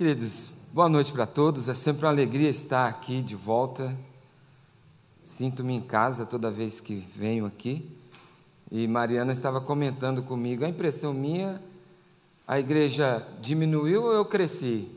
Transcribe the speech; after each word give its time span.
Queridos, 0.00 0.52
boa 0.72 0.88
noite 0.88 1.12
para 1.12 1.26
todos. 1.26 1.68
É 1.68 1.74
sempre 1.74 2.06
uma 2.06 2.10
alegria 2.10 2.48
estar 2.48 2.88
aqui 2.88 3.20
de 3.20 3.36
volta. 3.36 3.94
Sinto-me 5.22 5.74
em 5.74 5.82
casa 5.82 6.24
toda 6.24 6.50
vez 6.50 6.80
que 6.80 6.94
venho 7.14 7.44
aqui. 7.44 7.86
E 8.72 8.88
Mariana 8.88 9.30
estava 9.30 9.60
comentando 9.60 10.22
comigo, 10.22 10.64
a 10.64 10.70
impressão 10.70 11.12
minha, 11.12 11.62
a 12.48 12.58
igreja 12.58 13.28
diminuiu 13.42 14.04
ou 14.04 14.12
eu 14.14 14.24
cresci? 14.24 14.88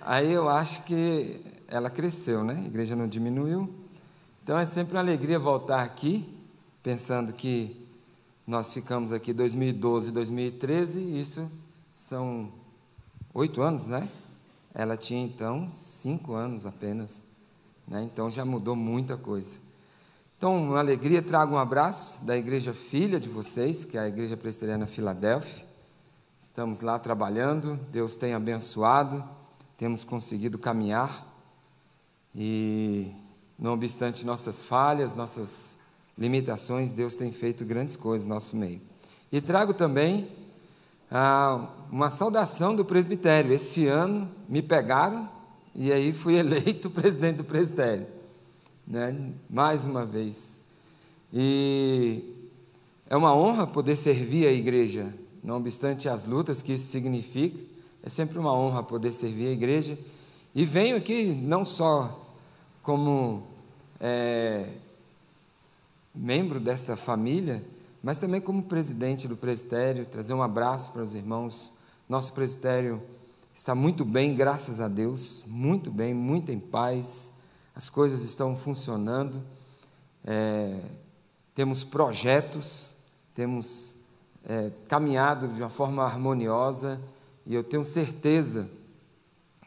Aí 0.00 0.32
eu 0.32 0.48
acho 0.48 0.82
que 0.82 1.40
ela 1.68 1.88
cresceu, 1.88 2.42
né? 2.42 2.54
A 2.54 2.66
igreja 2.66 2.96
não 2.96 3.06
diminuiu. 3.06 3.72
Então 4.42 4.58
é 4.58 4.64
sempre 4.64 4.96
uma 4.96 5.00
alegria 5.00 5.38
voltar 5.38 5.82
aqui, 5.82 6.28
pensando 6.82 7.32
que 7.32 7.86
nós 8.44 8.74
ficamos 8.74 9.12
aqui 9.12 9.32
2012 9.32 10.10
2013, 10.10 11.20
isso 11.20 11.48
são 11.94 12.52
oito 13.32 13.62
anos, 13.62 13.86
né? 13.86 14.08
Ela 14.74 14.96
tinha 14.96 15.24
então 15.24 15.68
cinco 15.68 16.34
anos 16.34 16.66
apenas, 16.66 17.24
né? 17.86 18.02
então 18.02 18.28
já 18.28 18.44
mudou 18.44 18.74
muita 18.74 19.16
coisa. 19.16 19.58
Então, 20.36 20.62
uma 20.62 20.80
alegria, 20.80 21.22
trago 21.22 21.54
um 21.54 21.58
abraço 21.58 22.26
da 22.26 22.36
igreja 22.36 22.74
filha 22.74 23.20
de 23.20 23.28
vocês, 23.28 23.84
que 23.84 23.96
é 23.96 24.00
a 24.00 24.08
Igreja 24.08 24.36
Presbiteriana 24.36 24.86
Filadélfia. 24.86 25.64
Estamos 26.38 26.80
lá 26.80 26.98
trabalhando, 26.98 27.78
Deus 27.90 28.16
tem 28.16 28.34
abençoado, 28.34 29.24
temos 29.78 30.04
conseguido 30.04 30.58
caminhar 30.58 31.24
e, 32.34 33.10
não 33.58 33.72
obstante 33.72 34.26
nossas 34.26 34.62
falhas, 34.62 35.14
nossas 35.14 35.78
limitações, 36.18 36.92
Deus 36.92 37.16
tem 37.16 37.32
feito 37.32 37.64
grandes 37.64 37.96
coisas 37.96 38.26
no 38.26 38.34
nosso 38.34 38.56
meio. 38.56 38.82
E 39.32 39.40
trago 39.40 39.72
também 39.72 40.28
ah, 41.10 41.68
uma 41.94 42.10
saudação 42.10 42.74
do 42.74 42.84
presbitério. 42.84 43.52
Esse 43.52 43.86
ano 43.86 44.28
me 44.48 44.60
pegaram 44.60 45.30
e 45.72 45.92
aí 45.92 46.12
fui 46.12 46.34
eleito 46.36 46.90
presidente 46.90 47.36
do 47.36 47.44
presbitério, 47.44 48.08
né? 48.84 49.16
mais 49.48 49.86
uma 49.86 50.04
vez. 50.04 50.58
E 51.32 52.50
é 53.08 53.16
uma 53.16 53.32
honra 53.32 53.64
poder 53.64 53.94
servir 53.94 54.44
a 54.44 54.50
igreja, 54.50 55.14
não 55.40 55.58
obstante 55.58 56.08
as 56.08 56.24
lutas 56.24 56.62
que 56.62 56.72
isso 56.72 56.90
significa, 56.90 57.60
é 58.02 58.08
sempre 58.08 58.40
uma 58.40 58.52
honra 58.52 58.82
poder 58.82 59.12
servir 59.12 59.46
a 59.46 59.52
igreja. 59.52 59.96
E 60.52 60.64
venho 60.64 60.96
aqui 60.96 61.26
não 61.26 61.64
só 61.64 62.28
como 62.82 63.44
é, 64.00 64.68
membro 66.12 66.58
desta 66.58 66.96
família, 66.96 67.64
mas 68.02 68.18
também 68.18 68.40
como 68.40 68.64
presidente 68.64 69.28
do 69.28 69.36
presbitério, 69.36 70.04
trazer 70.04 70.34
um 70.34 70.42
abraço 70.42 70.90
para 70.90 71.02
os 71.02 71.14
irmãos. 71.14 71.73
Nosso 72.06 72.34
presbitério 72.34 73.02
está 73.54 73.74
muito 73.74 74.04
bem, 74.04 74.34
graças 74.34 74.78
a 74.78 74.88
Deus, 74.88 75.42
muito 75.46 75.90
bem, 75.90 76.12
muito 76.12 76.52
em 76.52 76.58
paz, 76.60 77.32
as 77.74 77.88
coisas 77.88 78.22
estão 78.22 78.54
funcionando, 78.54 79.42
é, 80.22 80.82
temos 81.54 81.82
projetos, 81.82 82.96
temos 83.34 84.00
é, 84.44 84.70
caminhado 84.86 85.48
de 85.48 85.62
uma 85.62 85.70
forma 85.70 86.04
harmoniosa 86.04 87.00
e 87.46 87.54
eu 87.54 87.64
tenho 87.64 87.84
certeza 87.84 88.68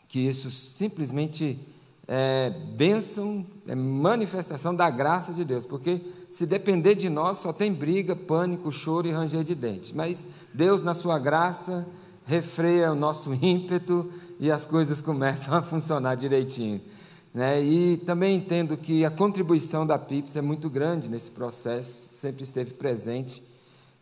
que 0.07 0.19
isso 0.19 0.51
simplesmente 0.51 1.59
é 2.07 2.51
bênção, 2.75 3.45
é 3.67 3.73
manifestação 3.73 4.75
da 4.75 4.89
graça 4.91 5.33
de 5.33 5.44
Deus, 5.44 5.66
porque 5.66 6.01
se 6.29 6.45
depender 6.45 6.94
de 6.94 7.09
nós, 7.09 7.39
só 7.39 7.51
tem 7.51 7.73
briga, 7.73 8.16
pânico, 8.16 8.72
choro 8.72 9.07
e 9.07 9.11
ranger 9.11 9.44
de 9.44 9.55
dentes. 9.55 9.91
Mas 9.91 10.27
Deus, 10.53 10.81
na 10.81 10.94
sua 10.94 11.17
graça, 11.19 11.88
refreia 12.28 12.92
o 12.92 12.95
nosso 12.95 13.33
ímpeto 13.33 14.11
e 14.38 14.52
as 14.52 14.66
coisas 14.66 15.02
começam 15.02 15.56
a 15.56 15.61
funcionar 15.64 16.16
direitinho. 16.16 16.81
Né? 17.34 17.64
E 17.64 17.97
também 17.97 18.36
entendo 18.36 18.78
que 18.78 19.06
a 19.06 19.09
contribuição 19.09 19.88
da 19.88 19.97
PIPS 19.97 20.36
é 20.36 20.42
muito 20.42 20.69
grande 20.69 21.09
nesse 21.09 21.31
processo, 21.31 22.09
sempre 22.11 22.44
esteve 22.44 22.74
presente, 22.74 23.41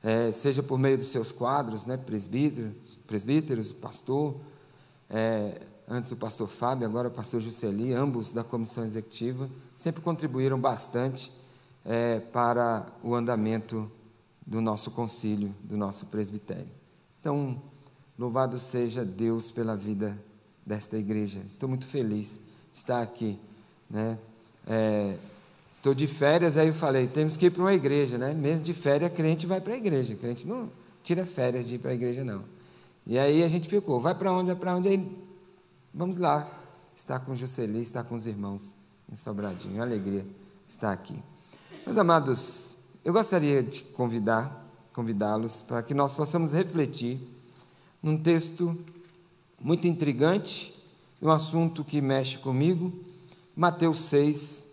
é, 0.02 0.32
seja 0.32 0.64
por 0.64 0.80
meio 0.80 0.98
dos 0.98 1.08
seus 1.08 1.32
quadros, 1.32 1.86
né? 1.86 1.98
presbíteros, 1.98 2.98
presbíteros 3.06 3.72
pastor, 3.72 4.36
é, 5.10 5.62
antes 5.88 6.12
o 6.12 6.16
pastor 6.16 6.48
Fábio, 6.48 6.88
agora 6.88 7.10
o 7.10 7.12
pastor 7.12 7.40
Jusceli, 7.42 7.94
ambos 7.94 8.32
da 8.32 8.44
comissão 8.44 8.84
executiva, 8.84 9.50
sempre 9.76 10.02
contribuíram 10.02 10.60
bastante 10.60 11.32
é, 11.84 12.20
para 12.20 12.88
o 13.04 13.14
andamento 13.14 13.92
do 14.46 14.62
nosso 14.62 14.92
concílio, 14.92 15.54
do 15.64 15.78
nosso 15.78 16.08
presbitério. 16.08 16.72
Então, 17.20 17.62
louvado 18.18 18.58
seja 18.58 19.04
Deus 19.04 19.52
pela 19.52 19.76
vida 19.76 20.18
desta 20.66 20.98
igreja. 20.98 21.42
Estou 21.48 21.70
muito 21.70 21.88
feliz 21.88 22.50
de 22.72 22.78
estar 22.78 23.02
aqui. 23.02 23.40
Né? 23.90 24.18
É, 24.68 25.18
estou 25.70 25.94
de 25.94 26.08
férias, 26.08 26.58
aí 26.58 26.68
eu 26.68 26.74
falei, 26.74 27.08
temos 27.08 27.38
que 27.38 27.48
ir 27.48 27.52
para 27.52 27.62
uma 27.62 27.74
igreja, 27.74 28.18
né? 28.18 28.34
Mesmo 28.34 28.64
de 28.64 28.74
férias, 28.74 29.12
crente 29.14 29.46
vai 29.46 29.62
para 29.62 29.74
a 29.74 29.78
igreja. 29.78 30.16
Crente 30.16 30.48
não 30.48 30.72
tira 31.04 31.24
férias 31.24 31.68
de 31.68 31.76
ir 31.76 31.80
para 31.80 31.92
a 31.92 31.94
igreja, 31.94 32.24
não. 32.24 32.44
E 33.06 33.20
aí 33.20 33.44
a 33.44 33.48
gente 33.48 33.70
ficou, 33.70 34.02
vai 34.02 34.16
para 34.16 34.32
onde, 34.32 34.48
vai 34.48 34.56
para 34.56 34.76
onde? 34.76 34.90
Aí, 34.90 35.18
vamos 35.94 36.18
lá, 36.18 36.50
estar 36.96 37.20
com 37.20 37.34
o 37.34 37.36
Jusceli, 37.36 37.82
estar 37.82 38.04
com 38.04 38.16
os 38.16 38.26
irmãos 38.26 38.76
em 39.12 39.16
Sobradinho. 39.16 39.76
Uma 39.76 39.84
alegria 39.84 40.26
estar 40.68 40.92
aqui. 40.92 41.22
Meus 41.86 42.00
amados, 42.00 42.78
eu 43.04 43.14
gostaria 43.14 43.62
de 43.62 43.82
convidar, 43.82 44.68
convidá-los 44.92 45.62
para 45.62 45.84
que 45.84 45.94
nós 45.94 46.16
possamos 46.16 46.54
refletir 46.54 47.35
num 48.06 48.16
texto 48.16 48.78
muito 49.60 49.88
intrigante, 49.88 50.76
um 51.20 51.32
assunto 51.32 51.84
que 51.84 52.00
mexe 52.00 52.38
comigo, 52.38 52.94
Mateus 53.56 53.98
6, 53.98 54.68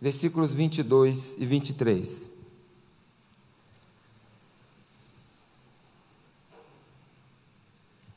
versículos 0.00 0.54
22 0.54 1.36
e 1.38 1.44
23. 1.44 2.32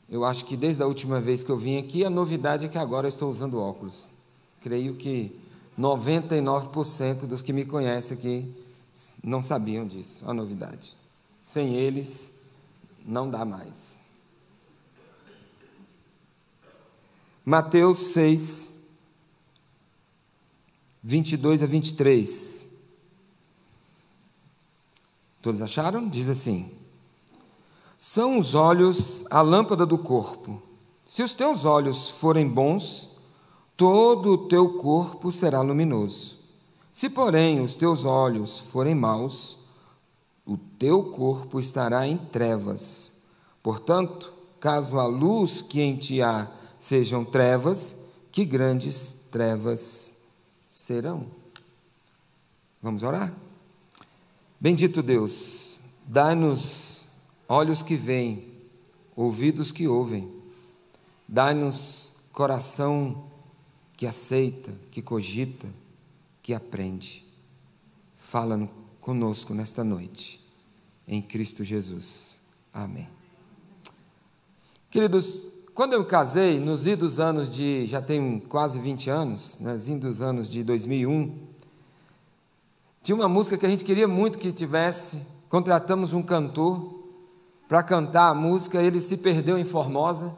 Eu 0.08 0.24
acho 0.24 0.46
que 0.46 0.56
desde 0.56 0.82
a 0.82 0.86
última 0.86 1.20
vez 1.20 1.42
que 1.42 1.50
eu 1.50 1.58
vim 1.58 1.76
aqui, 1.76 2.02
a 2.02 2.08
novidade 2.08 2.64
é 2.64 2.68
que 2.70 2.78
agora 2.78 3.06
eu 3.06 3.10
estou 3.10 3.28
usando 3.28 3.60
óculos. 3.60 4.08
Creio 4.62 4.94
que 4.94 5.38
99% 5.78 7.26
dos 7.26 7.42
que 7.42 7.52
me 7.52 7.66
conhecem 7.66 8.16
aqui 8.16 8.50
não 9.22 9.42
sabiam 9.42 9.86
disso, 9.86 10.24
a 10.26 10.32
novidade. 10.32 10.96
Sem 11.38 11.74
eles, 11.76 12.32
não 13.04 13.28
dá 13.28 13.44
mais. 13.44 14.00
Mateus 17.44 17.98
6, 18.12 18.72
22 21.02 21.62
a 21.64 21.66
23. 21.66 22.68
Todos 25.40 25.60
acharam? 25.60 26.08
Diz 26.08 26.28
assim: 26.28 26.70
São 27.98 28.38
os 28.38 28.54
olhos 28.54 29.24
a 29.28 29.40
lâmpada 29.40 29.84
do 29.84 29.98
corpo. 29.98 30.62
Se 31.04 31.20
os 31.20 31.34
teus 31.34 31.64
olhos 31.64 32.08
forem 32.08 32.48
bons, 32.48 33.16
todo 33.76 34.34
o 34.34 34.38
teu 34.46 34.78
corpo 34.78 35.32
será 35.32 35.60
luminoso. 35.62 36.38
Se, 36.92 37.10
porém, 37.10 37.60
os 37.60 37.74
teus 37.74 38.04
olhos 38.04 38.60
forem 38.60 38.94
maus, 38.94 39.58
o 40.46 40.56
teu 40.56 41.10
corpo 41.10 41.58
estará 41.58 42.06
em 42.06 42.16
trevas. 42.16 43.24
Portanto, 43.60 44.32
caso 44.60 45.00
a 45.00 45.06
luz 45.06 45.60
que 45.60 45.80
em 45.80 45.96
ti 45.96 46.22
há 46.22 46.48
sejam 46.82 47.24
trevas, 47.24 48.06
que 48.32 48.44
grandes 48.44 49.12
trevas 49.30 50.16
serão. 50.68 51.30
Vamos 52.82 53.04
orar? 53.04 53.32
Bendito 54.60 55.00
Deus, 55.00 55.78
dai-nos 56.04 57.06
olhos 57.48 57.84
que 57.84 57.94
veem, 57.94 58.52
ouvidos 59.14 59.70
que 59.70 59.86
ouvem, 59.86 60.28
dai-nos 61.28 62.10
coração 62.32 63.30
que 63.96 64.04
aceita, 64.04 64.72
que 64.90 65.00
cogita, 65.00 65.68
que 66.42 66.52
aprende. 66.52 67.24
Fala 68.16 68.68
conosco 69.00 69.54
nesta 69.54 69.84
noite, 69.84 70.44
em 71.06 71.22
Cristo 71.22 71.62
Jesus. 71.62 72.40
Amém. 72.72 73.08
Queridos, 74.90 75.52
quando 75.74 75.94
eu 75.94 76.04
casei, 76.04 76.60
nos 76.60 76.86
idos 76.86 77.18
anos 77.18 77.50
de, 77.50 77.86
já 77.86 78.02
tem 78.02 78.40
quase 78.40 78.78
20 78.78 79.08
anos, 79.08 79.58
nos 79.58 79.88
idos 79.88 80.20
anos 80.20 80.50
de 80.50 80.62
2001, 80.62 81.34
tinha 83.02 83.16
uma 83.16 83.28
música 83.28 83.56
que 83.56 83.64
a 83.64 83.68
gente 83.70 83.82
queria 83.82 84.06
muito 84.06 84.38
que 84.38 84.52
tivesse, 84.52 85.26
contratamos 85.48 86.12
um 86.12 86.22
cantor 86.22 87.00
para 87.66 87.82
cantar 87.82 88.28
a 88.28 88.34
música, 88.34 88.82
ele 88.82 89.00
se 89.00 89.16
perdeu 89.16 89.56
em 89.56 89.64
Formosa 89.64 90.36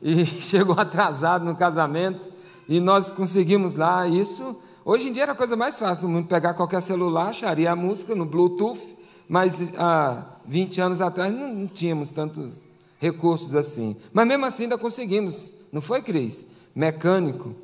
e 0.00 0.24
chegou 0.40 0.78
atrasado 0.78 1.44
no 1.44 1.56
casamento, 1.56 2.30
e 2.68 2.78
nós 2.78 3.10
conseguimos 3.10 3.74
lá 3.74 4.06
isso. 4.06 4.56
Hoje 4.84 5.08
em 5.08 5.12
dia 5.12 5.24
era 5.24 5.32
a 5.32 5.36
coisa 5.36 5.56
mais 5.56 5.76
fácil 5.76 6.02
do 6.02 6.08
mundo 6.08 6.28
pegar 6.28 6.54
qualquer 6.54 6.82
celular, 6.82 7.30
acharia 7.30 7.72
a 7.72 7.76
música 7.76 8.14
no 8.14 8.24
Bluetooth, 8.24 8.96
mas 9.28 9.74
há 9.76 10.24
20 10.46 10.80
anos 10.80 11.00
atrás 11.00 11.34
não 11.34 11.66
tínhamos 11.66 12.10
tantos 12.10 12.68
recursos 12.98 13.54
assim. 13.54 13.96
Mas 14.12 14.26
mesmo 14.26 14.46
assim 14.46 14.64
ainda 14.64 14.78
conseguimos 14.78 15.52
Não 15.72 15.80
foi, 15.80 16.02
Cris? 16.02 16.46
Mecânico. 16.74 17.54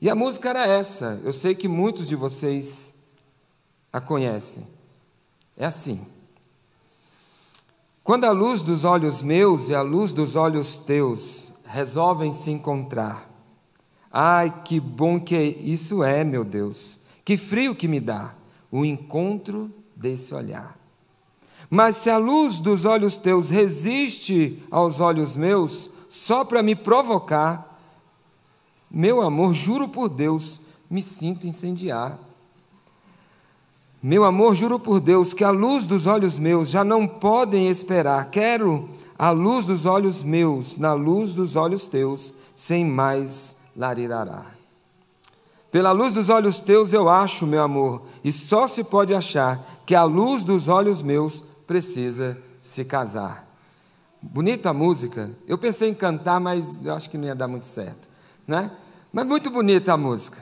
E 0.00 0.08
a 0.08 0.14
música 0.14 0.50
era 0.50 0.66
essa. 0.66 1.20
Eu 1.24 1.32
sei 1.32 1.54
que 1.54 1.68
muitos 1.68 2.08
de 2.08 2.16
vocês 2.16 3.04
a 3.92 4.00
conhecem. 4.00 4.66
É 5.56 5.66
assim. 5.66 6.00
Quando 8.02 8.24
a 8.24 8.30
luz 8.30 8.62
dos 8.62 8.84
olhos 8.84 9.20
meus 9.20 9.68
e 9.68 9.74
a 9.74 9.82
luz 9.82 10.12
dos 10.12 10.34
olhos 10.34 10.78
teus 10.78 11.60
resolvem 11.66 12.32
se 12.32 12.50
encontrar, 12.50 13.30
ai, 14.10 14.62
que 14.64 14.80
bom 14.80 15.20
que 15.20 15.36
isso 15.36 16.02
é, 16.02 16.24
meu 16.24 16.44
Deus, 16.44 17.00
que 17.24 17.36
frio 17.36 17.74
que 17.74 17.86
me 17.86 18.00
dá 18.00 18.34
o 18.70 18.84
encontro 18.84 19.70
desse 19.94 20.34
olhar. 20.34 20.79
Mas 21.70 21.94
se 21.96 22.10
a 22.10 22.18
luz 22.18 22.58
dos 22.58 22.84
olhos 22.84 23.16
teus 23.16 23.48
resiste 23.48 24.60
aos 24.68 24.98
olhos 24.98 25.36
meus, 25.36 25.88
só 26.08 26.44
para 26.44 26.64
me 26.64 26.74
provocar, 26.74 27.78
meu 28.90 29.22
amor, 29.22 29.54
juro 29.54 29.88
por 29.88 30.08
Deus, 30.08 30.60
me 30.90 31.00
sinto 31.00 31.46
incendiar. 31.46 32.18
Meu 34.02 34.24
amor, 34.24 34.56
juro 34.56 34.80
por 34.80 34.98
Deus 34.98 35.32
que 35.32 35.44
a 35.44 35.50
luz 35.50 35.86
dos 35.86 36.08
olhos 36.08 36.38
meus 36.38 36.70
já 36.70 36.82
não 36.82 37.06
podem 37.06 37.68
esperar. 37.68 38.30
Quero 38.30 38.88
a 39.16 39.30
luz 39.30 39.66
dos 39.66 39.86
olhos 39.86 40.22
meus 40.24 40.76
na 40.76 40.92
luz 40.92 41.34
dos 41.34 41.54
olhos 41.54 41.86
teus, 41.86 42.34
sem 42.56 42.84
mais 42.84 43.58
larirará. 43.76 44.46
Pela 45.70 45.92
luz 45.92 46.14
dos 46.14 46.30
olhos 46.30 46.58
teus 46.58 46.92
eu 46.92 47.08
acho, 47.08 47.46
meu 47.46 47.62
amor, 47.62 48.02
e 48.24 48.32
só 48.32 48.66
se 48.66 48.82
pode 48.82 49.14
achar 49.14 49.64
que 49.86 49.94
a 49.94 50.02
luz 50.02 50.42
dos 50.42 50.66
olhos 50.66 51.00
meus 51.00 51.44
precisa 51.70 52.36
se 52.60 52.84
casar. 52.84 53.48
Bonita 54.20 54.70
a 54.70 54.74
música. 54.74 55.30
Eu 55.46 55.56
pensei 55.56 55.88
em 55.88 55.94
cantar, 55.94 56.40
mas 56.40 56.84
eu 56.84 56.92
acho 56.92 57.08
que 57.08 57.16
não 57.16 57.28
ia 57.28 57.34
dar 57.34 57.46
muito 57.46 57.64
certo, 57.64 58.10
né? 58.44 58.72
Mas 59.12 59.24
muito 59.24 59.50
bonita 59.50 59.92
a 59.92 59.96
música. 59.96 60.38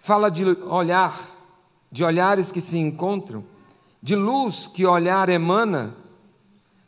Fala 0.00 0.28
de 0.28 0.44
olhar 0.44 1.16
de 1.92 2.02
olhares 2.02 2.50
que 2.50 2.60
se 2.60 2.76
encontram, 2.76 3.44
de 4.02 4.16
luz 4.16 4.66
que 4.66 4.84
olhar 4.84 5.28
emana, 5.28 5.94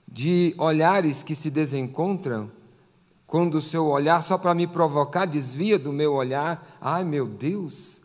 de 0.09 0.53
olhares 0.59 1.23
que 1.23 1.37
se 1.37 1.49
desencontram, 1.49 2.51
quando 3.25 3.55
o 3.55 3.63
seu 3.63 3.87
olhar, 3.87 4.21
só 4.21 4.37
para 4.37 4.53
me 4.53 4.67
provocar, 4.67 5.27
desvia 5.27 5.79
do 5.79 5.93
meu 5.93 6.15
olhar, 6.15 6.77
ai 6.81 7.05
meu 7.05 7.25
Deus. 7.25 8.00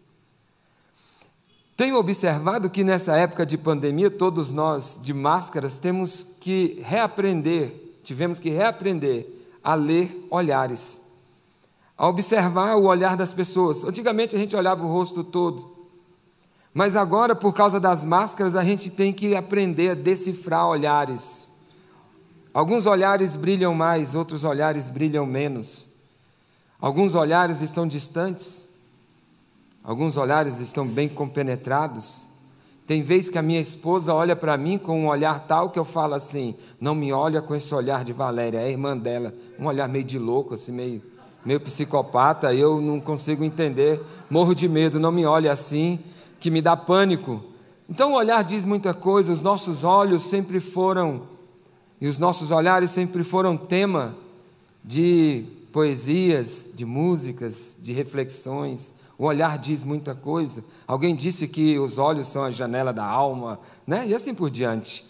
Tenho 1.77 1.98
observado 1.98 2.69
que 2.69 2.86
nessa 2.86 3.18
época 3.18 3.45
de 3.45 3.57
pandemia, 3.57 4.10
todos 4.10 4.54
nós 4.54 4.98
de 5.01 5.13
máscaras 5.13 5.77
temos 5.77 6.25
que 6.39 6.81
reaprender, 6.86 7.98
tivemos 8.01 8.39
que 8.39 8.50
reaprender 8.50 9.27
a 9.62 9.75
ler 9.75 10.25
olhares, 10.30 11.01
a 11.98 12.07
observar 12.07 12.75
o 12.75 12.86
olhar 12.86 13.18
das 13.18 13.33
pessoas. 13.33 13.83
Antigamente 13.83 14.38
a 14.38 14.39
gente 14.39 14.56
olhava 14.56 14.86
o 14.86 14.88
rosto 14.88 15.22
todo, 15.22 15.75
mas 16.74 16.95
agora, 16.95 17.36
por 17.36 17.54
causa 17.54 17.77
das 17.80 18.06
máscaras, 18.06 18.56
a 18.56 18.63
gente 18.63 18.89
tem 18.92 19.12
que 19.12 19.36
aprender 19.36 19.89
a 19.89 19.95
decifrar 19.95 20.68
olhares. 20.68 21.51
Alguns 22.54 22.86
olhares 22.86 23.36
brilham 23.36 23.74
mais, 23.74 24.16
outros 24.16 24.45
olhares 24.45 24.89
brilham 24.89 25.25
menos. 25.25 25.89
Alguns 26.80 27.16
olhares 27.16 27.62
estão 27.62 27.86
distantes, 27.86 28.69
alguns 29.86 30.18
olhares 30.18 30.60
estão 30.60 30.88
bem 30.88 31.08
compenetrados. 31.08 32.28
Tem 32.88 33.02
vez 33.02 33.30
que 33.30 33.38
a 33.38 33.42
minha 33.42 33.60
esposa 33.60 34.14
olha 34.14 34.36
para 34.36 34.58
mim 34.58 34.78
com 34.78 35.02
um 35.02 35.08
olhar 35.08 35.48
tal 35.48 35.70
que 35.70 35.80
eu 35.80 35.86
falo 35.86 36.14
assim: 36.16 36.56
não 36.82 36.94
me 36.94 37.14
olha 37.14 37.42
com 37.42 37.56
esse 37.56 37.74
olhar 37.74 38.04
de 38.04 38.12
Valéria, 38.12 38.60
é 38.60 38.66
a 38.66 38.70
irmã 38.70 38.98
dela, 38.98 39.34
um 39.60 39.66
olhar 39.66 39.88
meio 39.88 40.04
de 40.04 40.20
louco, 40.20 40.56
assim, 40.56 40.72
meio, 40.72 41.02
meio 41.46 41.60
psicopata, 41.60 42.54
eu 42.54 42.82
não 42.82 43.00
consigo 43.00 43.44
entender, 43.44 44.02
morro 44.30 44.54
de 44.54 44.68
medo, 44.68 45.00
não 45.00 45.12
me 45.12 45.26
olhe 45.26 45.48
assim 45.48 46.00
que 46.40 46.52
me 46.52 46.62
dá 46.62 46.76
pânico. 46.76 47.44
Então 47.90 48.14
o 48.14 48.16
olhar 48.16 48.44
diz 48.44 48.66
muita 48.66 48.94
coisa, 48.94 49.32
os 49.32 49.42
nossos 49.42 49.84
olhos 49.84 50.24
sempre 50.24 50.60
foram, 50.60 51.24
e 52.02 52.08
os 52.08 52.20
nossos 52.20 52.52
olhares 52.52 52.92
sempre 52.92 53.24
foram 53.24 53.58
tema 53.58 54.16
de 54.84 55.46
poesias, 55.72 56.72
de 56.74 56.86
músicas, 56.86 57.78
de 57.82 57.94
reflexões. 57.94 58.94
O 59.18 59.26
olhar 59.26 59.58
diz 59.58 59.84
muita 59.84 60.14
coisa. 60.14 60.64
Alguém 60.88 61.16
disse 61.16 61.48
que 61.48 61.80
os 61.80 61.98
olhos 61.98 62.28
são 62.28 62.44
a 62.44 62.52
janela 62.52 62.92
da 62.92 63.06
alma, 63.06 63.60
né? 63.88 64.06
E 64.08 64.14
assim 64.14 64.34
por 64.34 64.50
diante. 64.50 65.06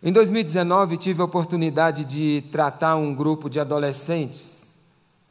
Em 0.00 0.12
2019 0.12 0.96
tive 0.96 1.20
a 1.20 1.24
oportunidade 1.24 2.04
de 2.04 2.44
tratar 2.52 2.94
um 2.96 3.12
grupo 3.12 3.50
de 3.50 3.58
adolescentes. 3.58 4.78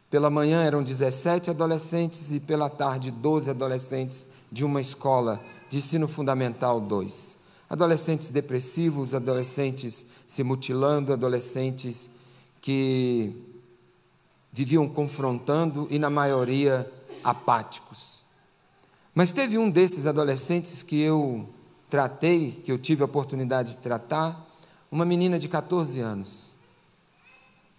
Pela 0.09 0.29
manhã 0.29 0.63
eram 0.63 0.83
17 0.83 1.49
adolescentes 1.49 2.33
e 2.33 2.39
pela 2.39 2.69
tarde 2.69 3.09
12 3.09 3.49
adolescentes 3.49 4.27
de 4.51 4.65
uma 4.65 4.81
escola 4.81 5.41
de 5.69 5.77
ensino 5.77 6.07
fundamental 6.07 6.81
2. 6.81 7.39
Adolescentes 7.69 8.29
depressivos, 8.29 9.13
adolescentes 9.13 10.05
se 10.27 10.43
mutilando, 10.43 11.13
adolescentes 11.13 12.09
que 12.61 13.33
viviam 14.51 14.87
confrontando 14.87 15.87
e, 15.89 15.99
na 15.99 16.09
maioria, 16.09 16.89
apáticos. 17.27 18.23
Mas 19.13 19.33
teve 19.33 19.57
um 19.57 19.69
desses 19.69 20.07
adolescentes 20.07 20.81
que 20.81 21.01
eu 21.01 21.49
tratei, 21.89 22.51
que 22.63 22.71
eu 22.71 22.77
tive 22.77 23.01
a 23.01 23.05
oportunidade 23.05 23.71
de 23.71 23.77
tratar, 23.77 24.47
uma 24.89 25.03
menina 25.03 25.37
de 25.37 25.49
14 25.49 25.99
anos, 25.99 26.55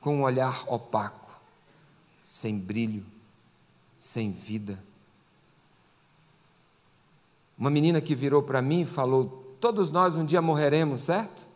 com 0.02 0.18
um 0.18 0.22
olhar 0.22 0.64
opaco, 0.66 1.40
sem 2.22 2.58
brilho, 2.58 3.06
sem 3.98 4.30
vida. 4.30 4.78
Uma 7.56 7.70
menina 7.70 8.02
que 8.02 8.14
virou 8.14 8.42
para 8.42 8.60
mim 8.60 8.82
e 8.82 8.86
falou: 8.86 9.56
Todos 9.58 9.90
nós 9.90 10.14
um 10.14 10.26
dia 10.26 10.42
morreremos, 10.42 11.00
certo? 11.00 11.48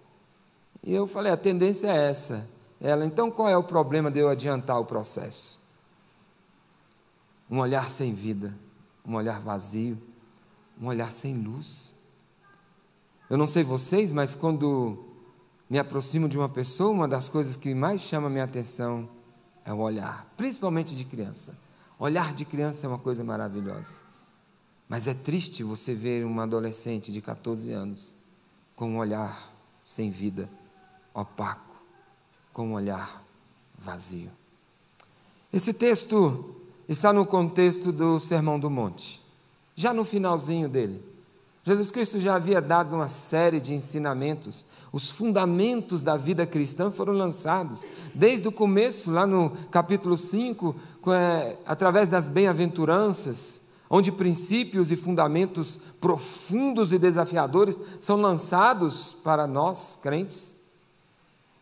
E 0.82 0.94
eu 0.94 1.06
falei: 1.06 1.30
A 1.30 1.36
tendência 1.36 1.88
é 1.88 2.08
essa. 2.08 2.48
Ela, 2.80 3.04
então 3.04 3.30
qual 3.30 3.48
é 3.48 3.56
o 3.56 3.62
problema 3.62 4.10
de 4.10 4.18
eu 4.18 4.30
adiantar 4.30 4.80
o 4.80 4.84
processo? 4.86 5.61
Um 7.52 7.58
olhar 7.58 7.90
sem 7.90 8.14
vida, 8.14 8.58
um 9.04 9.14
olhar 9.14 9.38
vazio, 9.38 10.00
um 10.80 10.86
olhar 10.86 11.12
sem 11.12 11.36
luz. 11.36 11.94
Eu 13.28 13.36
não 13.36 13.46
sei 13.46 13.62
vocês, 13.62 14.10
mas 14.10 14.34
quando 14.34 15.04
me 15.68 15.78
aproximo 15.78 16.30
de 16.30 16.38
uma 16.38 16.48
pessoa, 16.48 16.92
uma 16.92 17.06
das 17.06 17.28
coisas 17.28 17.54
que 17.54 17.74
mais 17.74 18.00
chama 18.00 18.30
minha 18.30 18.44
atenção 18.44 19.06
é 19.66 19.72
o 19.72 19.80
olhar, 19.80 20.32
principalmente 20.34 20.96
de 20.96 21.04
criança. 21.04 21.54
Olhar 21.98 22.32
de 22.32 22.46
criança 22.46 22.86
é 22.86 22.88
uma 22.88 22.98
coisa 22.98 23.22
maravilhosa. 23.22 24.00
Mas 24.88 25.06
é 25.06 25.12
triste 25.12 25.62
você 25.62 25.94
ver 25.94 26.24
uma 26.24 26.44
adolescente 26.44 27.12
de 27.12 27.20
14 27.20 27.70
anos 27.70 28.14
com 28.74 28.92
um 28.92 28.96
olhar 28.96 29.52
sem 29.82 30.10
vida, 30.10 30.48
opaco, 31.12 31.84
com 32.50 32.68
um 32.68 32.72
olhar 32.72 33.22
vazio. 33.78 34.30
Esse 35.52 35.74
texto 35.74 36.61
está 36.92 37.12
no 37.12 37.24
contexto 37.24 37.90
do 37.90 38.20
Sermão 38.20 38.60
do 38.60 38.68
Monte, 38.68 39.22
já 39.74 39.94
no 39.94 40.04
finalzinho 40.04 40.68
dele. 40.68 41.02
Jesus 41.64 41.90
Cristo 41.90 42.20
já 42.20 42.34
havia 42.34 42.60
dado 42.60 42.94
uma 42.94 43.08
série 43.08 43.60
de 43.60 43.72
ensinamentos, 43.72 44.66
os 44.92 45.10
fundamentos 45.10 46.02
da 46.02 46.18
vida 46.18 46.44
cristã 46.44 46.90
foram 46.90 47.14
lançados, 47.14 47.86
desde 48.14 48.46
o 48.46 48.52
começo, 48.52 49.10
lá 49.10 49.26
no 49.26 49.50
capítulo 49.70 50.18
5, 50.18 50.76
é, 51.08 51.56
através 51.64 52.10
das 52.10 52.28
bem-aventuranças, 52.28 53.62
onde 53.88 54.12
princípios 54.12 54.92
e 54.92 54.96
fundamentos 54.96 55.78
profundos 55.98 56.92
e 56.92 56.98
desafiadores 56.98 57.78
são 58.00 58.20
lançados 58.20 59.12
para 59.12 59.46
nós, 59.46 59.98
crentes. 60.02 60.61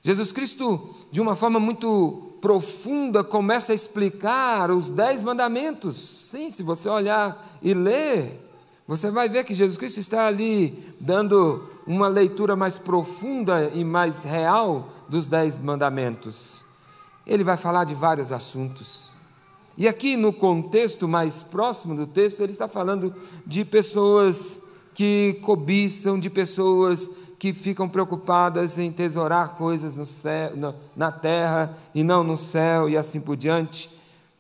Jesus 0.02 0.33
Cristo, 0.33 0.95
de 1.11 1.21
uma 1.21 1.37
forma 1.37 1.61
muito 1.61 2.30
profunda, 2.40 3.23
começa 3.23 3.73
a 3.73 3.75
explicar 3.75 4.71
os 4.71 4.90
dez 4.90 5.23
mandamentos. 5.23 5.97
Sim, 5.99 6.49
se 6.49 6.62
você 6.62 6.88
olhar 6.88 7.59
e 7.61 7.75
ler, 7.75 8.50
você 8.88 9.11
vai 9.11 9.28
ver 9.28 9.45
que 9.45 9.54
Jesus 9.54 9.76
Cristo 9.76 9.99
está 9.99 10.26
ali 10.26 10.83
dando 10.99 11.62
uma 11.87 12.09
leitura 12.09 12.57
mais 12.57 12.78
profunda 12.78 13.71
e 13.75 13.85
mais 13.85 14.25
real 14.25 14.90
dos 15.09 15.28
dez 15.28 15.61
mandamentos. 15.61 16.64
Ele 17.26 17.45
vai 17.45 17.59
falar 17.59 17.85
de 17.85 17.95
vários 17.95 18.33
assuntos. 18.33 19.14
E 19.76 19.87
aqui 19.87 20.16
no 20.16 20.33
contexto 20.33 21.07
mais 21.07 21.42
próximo 21.42 21.95
do 21.95 22.07
texto, 22.07 22.40
ele 22.40 22.52
está 22.52 22.66
falando 22.66 23.14
de 23.47 23.64
pessoas 23.64 24.62
que 24.95 25.38
cobiçam, 25.42 26.19
de 26.19 26.28
pessoas 26.28 27.11
que 27.40 27.54
ficam 27.54 27.88
preocupadas 27.88 28.78
em 28.78 28.92
tesourar 28.92 29.54
coisas 29.54 29.97
no 29.97 30.04
céu, 30.04 30.52
na 30.94 31.11
terra 31.11 31.75
e 31.94 32.04
não 32.04 32.23
no 32.23 32.37
céu, 32.37 32.87
e 32.87 32.99
assim 32.99 33.18
por 33.18 33.35
diante, 33.35 33.90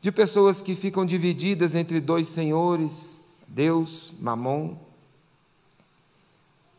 de 0.02 0.12
pessoas 0.12 0.60
que 0.60 0.76
ficam 0.76 1.06
divididas 1.06 1.74
entre 1.74 1.98
dois 1.98 2.28
senhores, 2.28 3.22
Deus, 3.48 4.12
Mamon. 4.20 4.76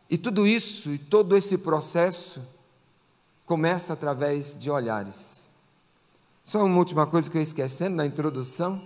E 0.08 0.16
tudo 0.16 0.46
isso 0.46 0.90
e 0.90 0.98
todo 0.98 1.36
esse 1.36 1.58
processo 1.58 2.40
começa 3.44 3.92
através 3.92 4.56
de 4.56 4.70
olhares. 4.70 5.50
Só 6.44 6.64
uma 6.64 6.78
última 6.78 7.04
coisa 7.04 7.28
que 7.28 7.36
eu 7.36 7.42
esquecendo 7.42 7.96
na 7.96 8.06
introdução. 8.06 8.80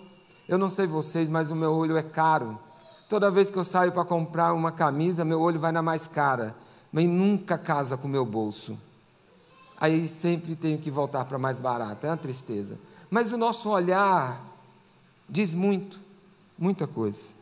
Eu 0.49 0.57
não 0.57 0.71
sei 0.71 0.87
vocês, 0.87 1.29
mas 1.29 1.51
o 1.51 1.57
meu 1.57 1.75
olho 1.75 1.99
é 1.99 2.03
caro. 2.03 2.59
Toda 3.11 3.31
vez 3.31 3.51
que 3.51 3.59
eu 3.59 3.65
saio 3.65 3.93
para 3.93 4.07
comprar 4.07 4.55
uma 4.55 4.73
camisa, 4.73 5.23
meu 5.23 5.39
olho 5.41 5.61
vai 5.61 5.71
na 5.71 5.83
mais 5.83 6.07
cara, 6.07 6.57
mas 6.97 7.07
nunca 7.07 7.59
casa 7.59 7.95
com 7.95 8.09
o 8.09 8.11
meu 8.11 8.25
bolso. 8.25 8.79
Aí 9.77 10.09
sempre 10.09 10.57
tenho 10.57 10.79
que 10.79 10.91
voltar 10.91 11.27
para 11.27 11.39
mais 11.39 11.61
barata, 11.61 12.07
é 12.07 12.11
uma 12.11 12.17
tristeza. 12.17 12.79
Mas 13.11 13.31
o 13.33 13.37
nosso 13.37 13.69
olhar 13.69 14.43
diz 15.29 15.53
muito, 15.53 16.01
muita 16.59 16.87
coisa. 16.87 17.35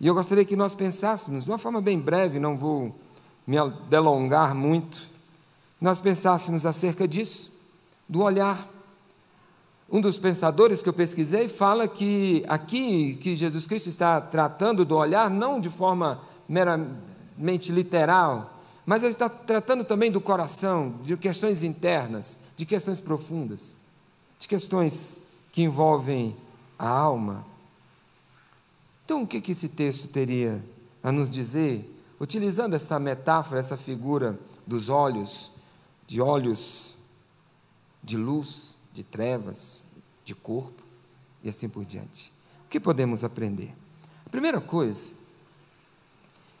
E 0.00 0.06
eu 0.08 0.14
gostaria 0.14 0.44
que 0.44 0.56
nós 0.56 0.74
pensássemos, 0.74 1.44
de 1.44 1.50
uma 1.52 1.58
forma 1.58 1.80
bem 1.80 1.96
breve, 1.96 2.40
não 2.40 2.56
vou 2.56 2.92
me 3.46 3.56
delongar 3.88 4.52
muito, 4.52 5.04
nós 5.80 6.00
pensássemos 6.00 6.66
acerca 6.66 7.06
disso, 7.06 7.52
do 8.08 8.20
olhar. 8.20 8.68
Um 9.88 10.00
dos 10.00 10.18
pensadores 10.18 10.82
que 10.82 10.88
eu 10.88 10.92
pesquisei 10.92 11.46
fala 11.46 11.86
que 11.86 12.44
aqui 12.48 13.14
que 13.14 13.36
Jesus 13.36 13.64
Cristo 13.64 13.88
está 13.88 14.20
tratando 14.20 14.84
do 14.84 14.96
olhar 14.96 15.30
não 15.30 15.60
de 15.60 15.70
forma 15.70 16.20
meramente 16.48 17.70
literal, 17.70 18.51
mas 18.84 19.02
ele 19.02 19.12
está 19.12 19.28
tratando 19.28 19.84
também 19.84 20.10
do 20.10 20.20
coração, 20.20 20.98
de 21.02 21.16
questões 21.16 21.62
internas, 21.62 22.38
de 22.56 22.66
questões 22.66 23.00
profundas, 23.00 23.76
de 24.38 24.48
questões 24.48 25.22
que 25.52 25.62
envolvem 25.62 26.36
a 26.78 26.88
alma. 26.88 27.46
Então, 29.04 29.22
o 29.22 29.26
que, 29.26 29.40
que 29.40 29.52
esse 29.52 29.68
texto 29.68 30.08
teria 30.08 30.62
a 31.02 31.12
nos 31.12 31.30
dizer, 31.30 31.88
utilizando 32.20 32.74
essa 32.74 32.98
metáfora, 32.98 33.60
essa 33.60 33.76
figura 33.76 34.38
dos 34.66 34.88
olhos, 34.88 35.52
de 36.06 36.20
olhos 36.20 37.02
de 38.02 38.16
luz, 38.16 38.80
de 38.92 39.04
trevas, 39.04 39.86
de 40.24 40.34
corpo 40.34 40.82
e 41.42 41.48
assim 41.48 41.68
por 41.68 41.84
diante. 41.84 42.32
O 42.66 42.68
que 42.68 42.80
podemos 42.80 43.22
aprender? 43.22 43.72
A 44.26 44.28
primeira 44.28 44.60
coisa 44.60 45.12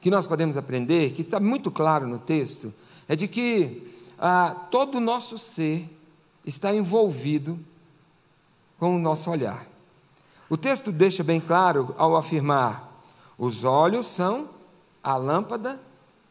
que 0.02 0.10
nós 0.10 0.26
podemos 0.26 0.58
aprender, 0.58 1.12
que 1.12 1.22
está 1.22 1.40
muito 1.40 1.70
claro 1.70 2.06
no 2.06 2.18
texto, 2.18 2.74
é 3.08 3.16
de 3.16 3.26
que 3.26 3.90
ah, 4.18 4.54
todo 4.70 4.98
o 4.98 5.00
nosso 5.00 5.38
ser 5.38 5.88
está 6.44 6.74
envolvido 6.74 7.58
com 8.78 8.96
o 8.96 8.98
nosso 8.98 9.30
olhar. 9.30 9.66
O 10.50 10.56
texto 10.56 10.92
deixa 10.92 11.22
bem 11.22 11.40
claro 11.40 11.94
ao 11.96 12.16
afirmar: 12.16 13.02
os 13.38 13.64
olhos 13.64 14.06
são 14.06 14.50
a 15.02 15.16
lâmpada 15.16 15.80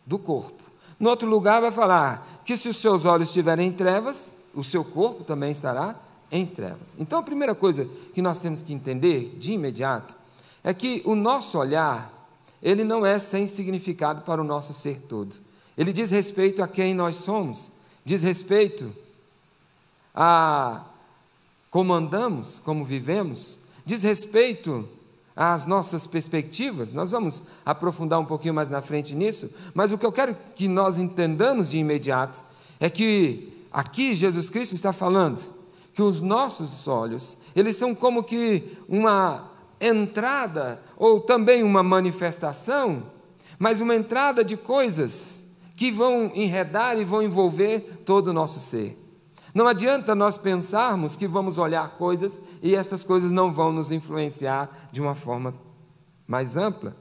do 0.05 0.19
corpo. 0.19 0.61
No 0.99 1.09
outro 1.09 1.27
lugar, 1.27 1.61
vai 1.61 1.71
falar 1.71 2.41
que 2.45 2.55
se 2.55 2.69
os 2.69 2.77
seus 2.77 3.05
olhos 3.05 3.29
estiverem 3.29 3.69
em 3.69 3.71
trevas, 3.71 4.37
o 4.53 4.63
seu 4.63 4.83
corpo 4.83 5.23
também 5.23 5.49
estará 5.49 5.95
em 6.31 6.45
trevas. 6.45 6.95
Então, 6.99 7.19
a 7.19 7.23
primeira 7.23 7.55
coisa 7.55 7.89
que 8.13 8.21
nós 8.21 8.39
temos 8.39 8.61
que 8.61 8.73
entender 8.73 9.35
de 9.39 9.53
imediato 9.53 10.15
é 10.63 10.73
que 10.73 11.01
o 11.05 11.15
nosso 11.15 11.57
olhar, 11.57 12.20
ele 12.61 12.83
não 12.83 13.05
é 13.05 13.17
sem 13.17 13.47
significado 13.47 14.21
para 14.21 14.41
o 14.41 14.45
nosso 14.45 14.73
ser 14.73 15.01
todo. 15.01 15.35
Ele 15.77 15.91
diz 15.91 16.11
respeito 16.11 16.61
a 16.61 16.67
quem 16.67 16.93
nós 16.93 17.15
somos, 17.15 17.71
diz 18.05 18.23
respeito 18.23 18.93
a 20.13 20.83
como 21.69 21.93
andamos, 21.93 22.59
como 22.59 22.83
vivemos, 22.83 23.57
diz 23.85 24.03
respeito 24.03 24.87
as 25.35 25.65
nossas 25.65 26.05
perspectivas, 26.05 26.91
nós 26.91 27.11
vamos 27.11 27.43
aprofundar 27.65 28.19
um 28.19 28.25
pouquinho 28.25 28.53
mais 28.53 28.69
na 28.69 28.81
frente 28.81 29.15
nisso, 29.15 29.49
mas 29.73 29.93
o 29.93 29.97
que 29.97 30.05
eu 30.05 30.11
quero 30.11 30.35
que 30.55 30.67
nós 30.67 30.97
entendamos 30.97 31.71
de 31.71 31.77
imediato 31.77 32.43
é 32.79 32.89
que 32.89 33.65
aqui 33.71 34.13
Jesus 34.13 34.49
Cristo 34.49 34.75
está 34.75 34.91
falando 34.91 35.41
que 35.93 36.01
os 36.01 36.19
nossos 36.19 36.87
olhos, 36.87 37.37
eles 37.55 37.75
são 37.75 37.95
como 37.95 38.23
que 38.23 38.77
uma 38.87 39.50
entrada 39.81 40.79
ou 40.95 41.19
também 41.19 41.63
uma 41.63 41.81
manifestação, 41.81 43.03
mas 43.57 43.81
uma 43.81 43.95
entrada 43.95 44.43
de 44.43 44.55
coisas 44.55 45.57
que 45.75 45.91
vão 45.91 46.31
enredar 46.35 46.97
e 46.99 47.03
vão 47.03 47.23
envolver 47.23 48.03
todo 48.05 48.27
o 48.27 48.33
nosso 48.33 48.59
ser. 48.59 48.97
Não 49.53 49.67
adianta 49.67 50.15
nós 50.15 50.37
pensarmos 50.37 51.15
que 51.15 51.27
vamos 51.27 51.57
olhar 51.57 51.97
coisas 51.97 52.39
e 52.61 52.75
essas 52.75 53.03
coisas 53.03 53.31
não 53.31 53.51
vão 53.51 53.71
nos 53.73 53.91
influenciar 53.91 54.69
de 54.91 55.01
uma 55.01 55.15
forma 55.15 55.53
mais 56.27 56.55
ampla. 56.55 56.95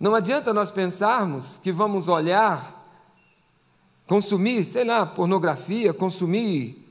Não 0.00 0.14
adianta 0.14 0.52
nós 0.52 0.70
pensarmos 0.70 1.58
que 1.58 1.70
vamos 1.70 2.08
olhar, 2.08 2.84
consumir, 4.06 4.64
sei 4.64 4.84
lá, 4.84 5.06
pornografia, 5.06 5.94
consumir 5.94 6.85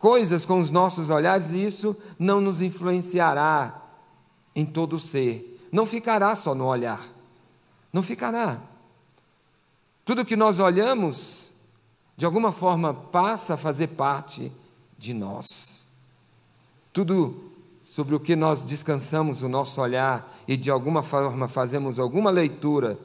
coisas 0.00 0.46
com 0.46 0.58
os 0.58 0.70
nossos 0.70 1.10
olhares 1.10 1.52
e 1.52 1.62
isso 1.62 1.94
não 2.18 2.40
nos 2.40 2.62
influenciará 2.62 3.82
em 4.56 4.64
todo 4.64 4.96
o 4.96 5.00
ser. 5.00 5.68
Não 5.70 5.86
ficará 5.86 6.34
só 6.34 6.54
no 6.54 6.64
olhar. 6.64 7.00
Não 7.92 8.02
ficará. 8.02 8.58
Tudo 10.04 10.24
que 10.24 10.34
nós 10.34 10.58
olhamos 10.58 11.52
de 12.16 12.24
alguma 12.24 12.50
forma 12.50 12.94
passa 12.94 13.54
a 13.54 13.58
fazer 13.58 13.88
parte 13.88 14.50
de 14.98 15.12
nós. 15.12 15.86
Tudo 16.92 17.50
sobre 17.82 18.14
o 18.14 18.20
que 18.20 18.34
nós 18.34 18.64
descansamos 18.64 19.42
o 19.42 19.48
nosso 19.48 19.82
olhar 19.82 20.32
e 20.48 20.56
de 20.56 20.70
alguma 20.70 21.02
forma 21.02 21.46
fazemos 21.46 21.98
alguma 21.98 22.30
leitura, 22.30 22.98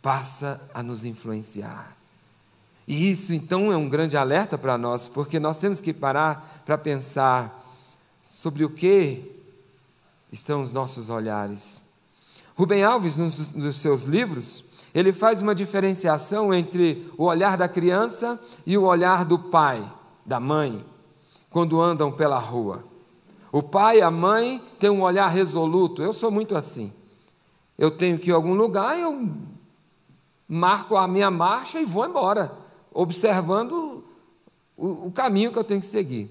passa 0.00 0.60
a 0.72 0.82
nos 0.82 1.04
influenciar. 1.04 2.01
E 2.86 3.10
isso 3.10 3.32
então 3.32 3.72
é 3.72 3.76
um 3.76 3.88
grande 3.88 4.16
alerta 4.16 4.58
para 4.58 4.76
nós, 4.76 5.08
porque 5.08 5.38
nós 5.38 5.58
temos 5.58 5.80
que 5.80 5.92
parar 5.92 6.62
para 6.64 6.76
pensar 6.76 7.62
sobre 8.24 8.64
o 8.64 8.70
que 8.70 9.30
estão 10.30 10.62
os 10.62 10.72
nossos 10.72 11.10
olhares. 11.10 11.84
Rubem 12.56 12.82
Alves, 12.82 13.16
nos, 13.16 13.52
nos 13.52 13.76
seus 13.76 14.04
livros, 14.04 14.64
ele 14.94 15.12
faz 15.12 15.40
uma 15.40 15.54
diferenciação 15.54 16.52
entre 16.52 17.10
o 17.16 17.24
olhar 17.24 17.56
da 17.56 17.68
criança 17.68 18.40
e 18.66 18.76
o 18.76 18.84
olhar 18.84 19.24
do 19.24 19.38
pai, 19.38 19.82
da 20.24 20.38
mãe, 20.38 20.84
quando 21.50 21.80
andam 21.80 22.10
pela 22.12 22.38
rua. 22.38 22.84
O 23.50 23.62
pai 23.62 23.98
e 23.98 24.02
a 24.02 24.10
mãe 24.10 24.62
têm 24.78 24.90
um 24.90 25.02
olhar 25.02 25.28
resoluto. 25.28 26.02
Eu 26.02 26.12
sou 26.12 26.30
muito 26.30 26.56
assim. 26.56 26.92
Eu 27.78 27.90
tenho 27.90 28.18
que 28.18 28.30
ir 28.30 28.32
a 28.32 28.36
algum 28.36 28.54
lugar, 28.54 28.98
eu 28.98 29.28
marco 30.48 30.96
a 30.96 31.08
minha 31.08 31.30
marcha 31.30 31.80
e 31.80 31.84
vou 31.84 32.06
embora, 32.06 32.52
observando 32.92 34.04
o, 34.76 35.06
o 35.06 35.12
caminho 35.12 35.52
que 35.52 35.58
eu 35.58 35.64
tenho 35.64 35.80
que 35.80 35.86
seguir. 35.86 36.30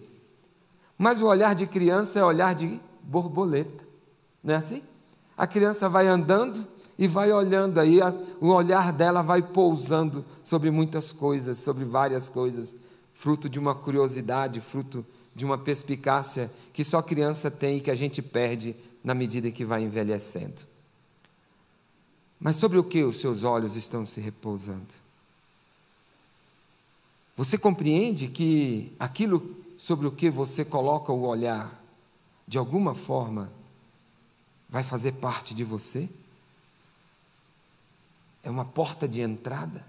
Mas 0.98 1.22
o 1.22 1.26
olhar 1.28 1.56
de 1.56 1.66
criança 1.66 2.20
é 2.20 2.24
olhar 2.24 2.54
de 2.54 2.80
borboleta, 3.02 3.84
não 4.44 4.54
é 4.54 4.58
assim? 4.58 4.84
A 5.36 5.48
criança 5.48 5.90
vai 5.90 6.08
andando 6.08 6.66
e 6.98 7.08
vai 7.08 7.32
olhando 7.32 7.80
aí, 7.80 8.00
o 8.40 8.50
olhar 8.50 8.94
dela 8.94 9.24
vai 9.24 9.42
pousando 9.42 10.24
sobre 10.44 10.70
muitas 10.70 11.12
coisas, 11.12 11.58
sobre 11.58 11.84
várias 11.84 12.30
coisas, 12.30 12.76
fruto 13.14 13.50
de 13.50 13.58
uma 13.58 13.74
curiosidade, 13.74 14.62
fruto 14.62 15.04
de 15.36 15.44
uma 15.44 15.58
perspicácia 15.58 16.52
que 16.74 16.84
só 16.84 17.02
criança 17.02 17.50
tem 17.50 17.78
e 17.78 17.82
que 17.82 17.90
a 17.90 17.96
gente 17.96 18.22
perde 18.22 18.76
na 19.04 19.16
medida 19.16 19.50
que 19.50 19.66
vai 19.66 19.82
envelhecendo. 19.82 20.62
Mas 22.40 22.56
sobre 22.56 22.78
o 22.78 22.84
que 22.84 23.04
os 23.04 23.18
seus 23.18 23.44
olhos 23.44 23.76
estão 23.76 24.06
se 24.06 24.20
repousando? 24.20 24.94
Você 27.42 27.58
compreende 27.58 28.28
que 28.28 28.96
aquilo 29.00 29.56
sobre 29.78 30.06
o 30.06 30.12
que 30.12 30.30
você 30.30 30.64
coloca 30.64 31.12
o 31.12 31.26
olhar, 31.26 31.82
de 32.48 32.58
alguma 32.58 32.94
forma, 32.94 33.52
vai 34.70 34.84
fazer 34.84 35.14
parte 35.14 35.56
de 35.56 35.64
você? 35.64 36.08
é 38.44 38.50
uma 38.50 38.66
porta 38.66 39.08
de 39.08 39.22
entrada. 39.22 39.84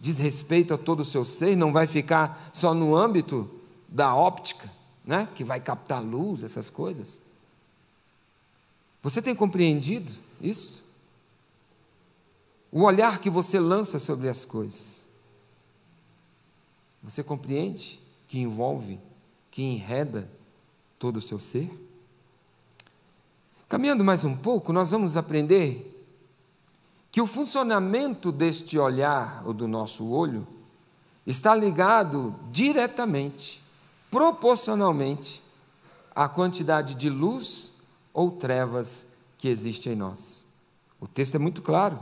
Diz 0.00 0.18
respeito 0.18 0.74
a 0.74 0.78
todo 0.78 1.00
o 1.00 1.04
seu 1.04 1.24
ser, 1.24 1.56
não 1.56 1.72
vai 1.72 1.86
ficar 1.86 2.50
só 2.52 2.74
no 2.74 2.94
âmbito 2.94 3.50
da 3.88 4.14
óptica, 4.14 4.70
né? 5.04 5.28
que 5.34 5.44
vai 5.44 5.60
captar 5.60 6.02
luz, 6.02 6.42
essas 6.42 6.68
coisas. 6.68 7.22
Você 9.02 9.22
tem 9.22 9.34
compreendido 9.34 10.12
isso? 10.40 10.84
O 12.70 12.82
olhar 12.82 13.18
que 13.20 13.30
você 13.30 13.58
lança 13.58 13.98
sobre 13.98 14.28
as 14.28 14.44
coisas. 14.44 15.03
Você 17.04 17.22
compreende 17.22 18.00
que 18.26 18.40
envolve, 18.40 18.98
que 19.50 19.62
enreda 19.62 20.28
todo 20.98 21.18
o 21.18 21.22
seu 21.22 21.38
ser? 21.38 21.70
Caminhando 23.68 24.02
mais 24.02 24.24
um 24.24 24.34
pouco, 24.34 24.72
nós 24.72 24.90
vamos 24.90 25.16
aprender 25.16 25.90
que 27.12 27.20
o 27.20 27.26
funcionamento 27.26 28.32
deste 28.32 28.78
olhar, 28.78 29.42
ou 29.46 29.52
do 29.52 29.68
nosso 29.68 30.06
olho, 30.08 30.46
está 31.26 31.54
ligado 31.54 32.34
diretamente, 32.50 33.62
proporcionalmente, 34.10 35.42
à 36.14 36.28
quantidade 36.28 36.94
de 36.94 37.10
luz 37.10 37.74
ou 38.12 38.30
trevas 38.30 39.08
que 39.36 39.48
existe 39.48 39.90
em 39.90 39.96
nós. 39.96 40.46
O 40.98 41.06
texto 41.06 41.34
é 41.34 41.38
muito 41.38 41.60
claro. 41.60 41.98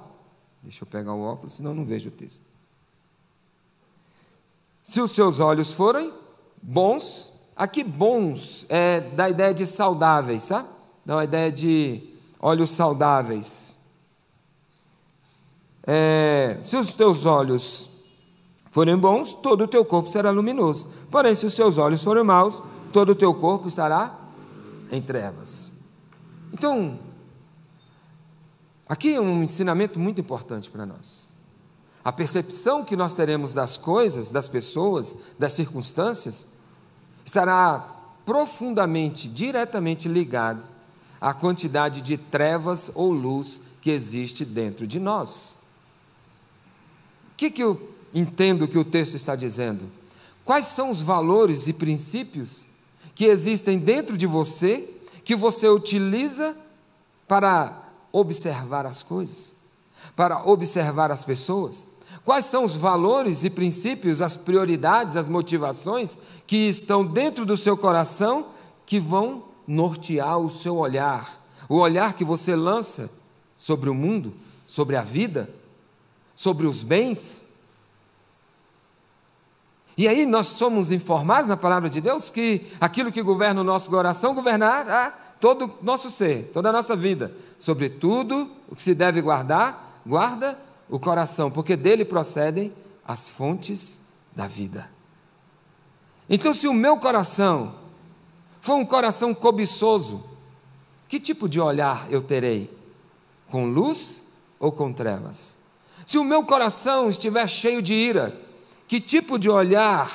Deixa 0.63 0.85
eu 0.85 0.87
pegar 0.87 1.13
o 1.13 1.23
óculos, 1.23 1.55
senão 1.55 1.75
não 1.75 1.85
vejo 1.85 2.09
o 2.09 2.13
texto. 2.13 2.52
Se 4.83 5.01
os 5.01 5.13
seus 5.13 5.41
olhos 5.41 5.73
forem 5.73 6.13
bons. 6.63 7.33
Aqui, 7.55 7.85
bons 7.85 8.67
é 8.69 9.01
da 9.01 9.29
ideia 9.29 9.53
de 9.53 9.67
saudáveis, 9.67 10.49
tá? 10.49 10.65
Dá 11.05 11.17
uma 11.17 11.25
ideia 11.25 11.53
de 11.53 12.03
olhos 12.41 12.71
saudáveis. 12.71 13.77
É, 15.85 16.59
se 16.63 16.77
os 16.77 16.95
teus 16.95 17.27
olhos 17.27 17.91
forem 18.71 18.97
bons, 18.97 19.35
todo 19.35 19.65
o 19.65 19.69
teu 19.69 19.85
corpo 19.85 20.09
será 20.09 20.31
luminoso. 20.31 20.91
Porém, 21.11 21.35
se 21.35 21.45
os 21.45 21.53
seus 21.55 21.77
olhos 21.77 22.03
forem 22.03 22.25
maus, 22.25 22.63
todo 22.93 23.11
o 23.11 23.15
teu 23.15 23.35
corpo 23.35 23.69
estará 23.69 24.19
em 24.91 25.01
trevas. 25.01 25.73
Então, 26.53 26.99
aqui 28.89 29.15
é 29.15 29.21
um 29.21 29.43
ensinamento 29.43 29.99
muito 29.99 30.21
importante 30.21 30.71
para 30.71 30.87
nós. 30.87 31.32
A 32.05 32.13
percepção 32.13 32.85
que 32.85 32.97
nós 32.97 33.15
teremos 33.15 33.55
das 33.55 33.77
coisas, 33.77 34.31
das 34.31 34.49
pessoas, 34.49 35.17
das 35.39 35.53
circunstâncias, 35.53 36.47
estará 37.25 37.79
profundamente, 38.27 39.29
diretamente 39.29 40.09
ligada 40.09 40.63
à 41.21 41.33
quantidade 41.33 42.03
de 42.03 42.17
trevas 42.17 42.91
ou 42.95 43.13
luz 43.13 43.61
que 43.81 43.91
existe 43.91 44.45
dentro 44.45 44.87
de 44.87 44.99
nós. 44.99 45.61
O 47.33 47.37
que, 47.37 47.51
que 47.51 47.63
eu 47.63 47.91
entendo 48.13 48.69
que 48.69 48.79
o 48.79 48.85
texto 48.85 49.15
está 49.15 49.37
dizendo? 49.37 49.89
Quais 50.45 50.67
são 50.67 50.91
os 50.91 51.03
valores 51.03 51.69
e 51.69 51.73
princípios 51.73 52.67
que 53.15 53.27
existem 53.27 53.79
dentro 53.79 54.19
de 54.19 54.27
você 54.27 54.89
que 55.25 55.37
você 55.37 55.69
utiliza 55.69 56.57
para 57.29 57.81
observar 58.11 58.87
as 58.87 59.03
coisas, 59.03 59.57
para 60.15 60.45
observar 60.45 61.11
as 61.11 61.25
pessoas? 61.25 61.89
Quais 62.25 62.45
são 62.45 62.65
os 62.65 62.77
valores 62.77 63.43
e 63.43 63.51
princípios, 63.51 64.23
as 64.23 64.37
prioridades, 64.37 65.17
as 65.17 65.29
motivações 65.29 66.19
que 66.47 66.69
estão 66.69 67.05
dentro 67.05 67.45
do 67.45 67.57
seu 67.57 67.77
coração 67.77 68.47
que 68.87 69.01
vão 69.01 69.45
nortear 69.67 70.39
o 70.39 70.51
seu 70.51 70.77
olhar, 70.77 71.41
o 71.69 71.79
olhar 71.79 72.15
que 72.15 72.25
você 72.25 72.55
lança 72.55 73.11
sobre 73.57 73.89
o 73.89 73.95
mundo, 73.95 74.35
sobre 74.67 74.97
a 74.97 75.03
vida, 75.03 75.49
sobre 76.37 76.67
os 76.67 76.83
bens? 76.83 77.49
E 79.97 80.07
aí 80.09 80.25
nós 80.25 80.47
somos 80.47 80.91
informados 80.91 81.49
na 81.49 81.57
palavra 81.57 81.91
de 81.91 82.01
Deus 82.01 82.31
que 82.31 82.67
aquilo 82.81 83.13
que 83.13 83.23
governa 83.23 83.61
o 83.61 83.65
nosso 83.65 83.91
coração 83.91 84.35
governará 84.35 85.11
todo 85.41 85.67
o 85.67 85.85
nosso 85.85 86.09
ser, 86.09 86.51
toda 86.53 86.71
a 86.71 86.73
nossa 86.73 86.95
vida. 86.95 87.35
Sobre 87.59 87.89
tudo 87.89 88.51
o 88.69 88.77
que 88.77 88.83
se 88.83 88.95
deve 88.95 89.21
guardar, 89.21 89.92
guarda 90.07 90.59
o 90.89 90.99
coração, 90.99 91.51
porque 91.51 91.77
dele 91.77 92.05
procedem 92.05 92.73
as 93.05 93.29
fontes 93.29 94.09
da 94.35 94.47
vida. 94.47 94.91
Então, 96.29 96.53
se 96.55 96.69
o 96.69 96.75
meu 96.75 96.97
coração 96.99 97.75
for 98.61 98.77
um 98.77 98.85
coração 98.85 99.35
cobiçoso, 99.35 100.25
que 101.09 101.19
tipo 101.19 101.49
de 101.49 101.61
olhar 101.61 102.07
eu 102.11 102.23
terei? 102.23 102.71
Com 103.49 103.67
luz 103.67 104.23
ou 104.59 104.73
com 104.73 104.93
trevas? 104.93 105.59
Se 106.07 106.19
o 106.19 106.25
meu 106.25 106.45
coração 106.45 107.09
estiver 107.09 107.47
cheio 107.49 107.83
de 107.83 107.95
ira, 107.95 108.39
que 108.89 109.01
tipo 109.01 109.39
de 109.39 109.51
olhar 109.51 110.11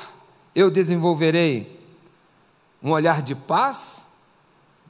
eu 0.56 0.72
desenvolverei? 0.72 1.78
Um 2.82 2.92
olhar 2.92 3.22
de 3.22 3.36
paz, 3.36 4.08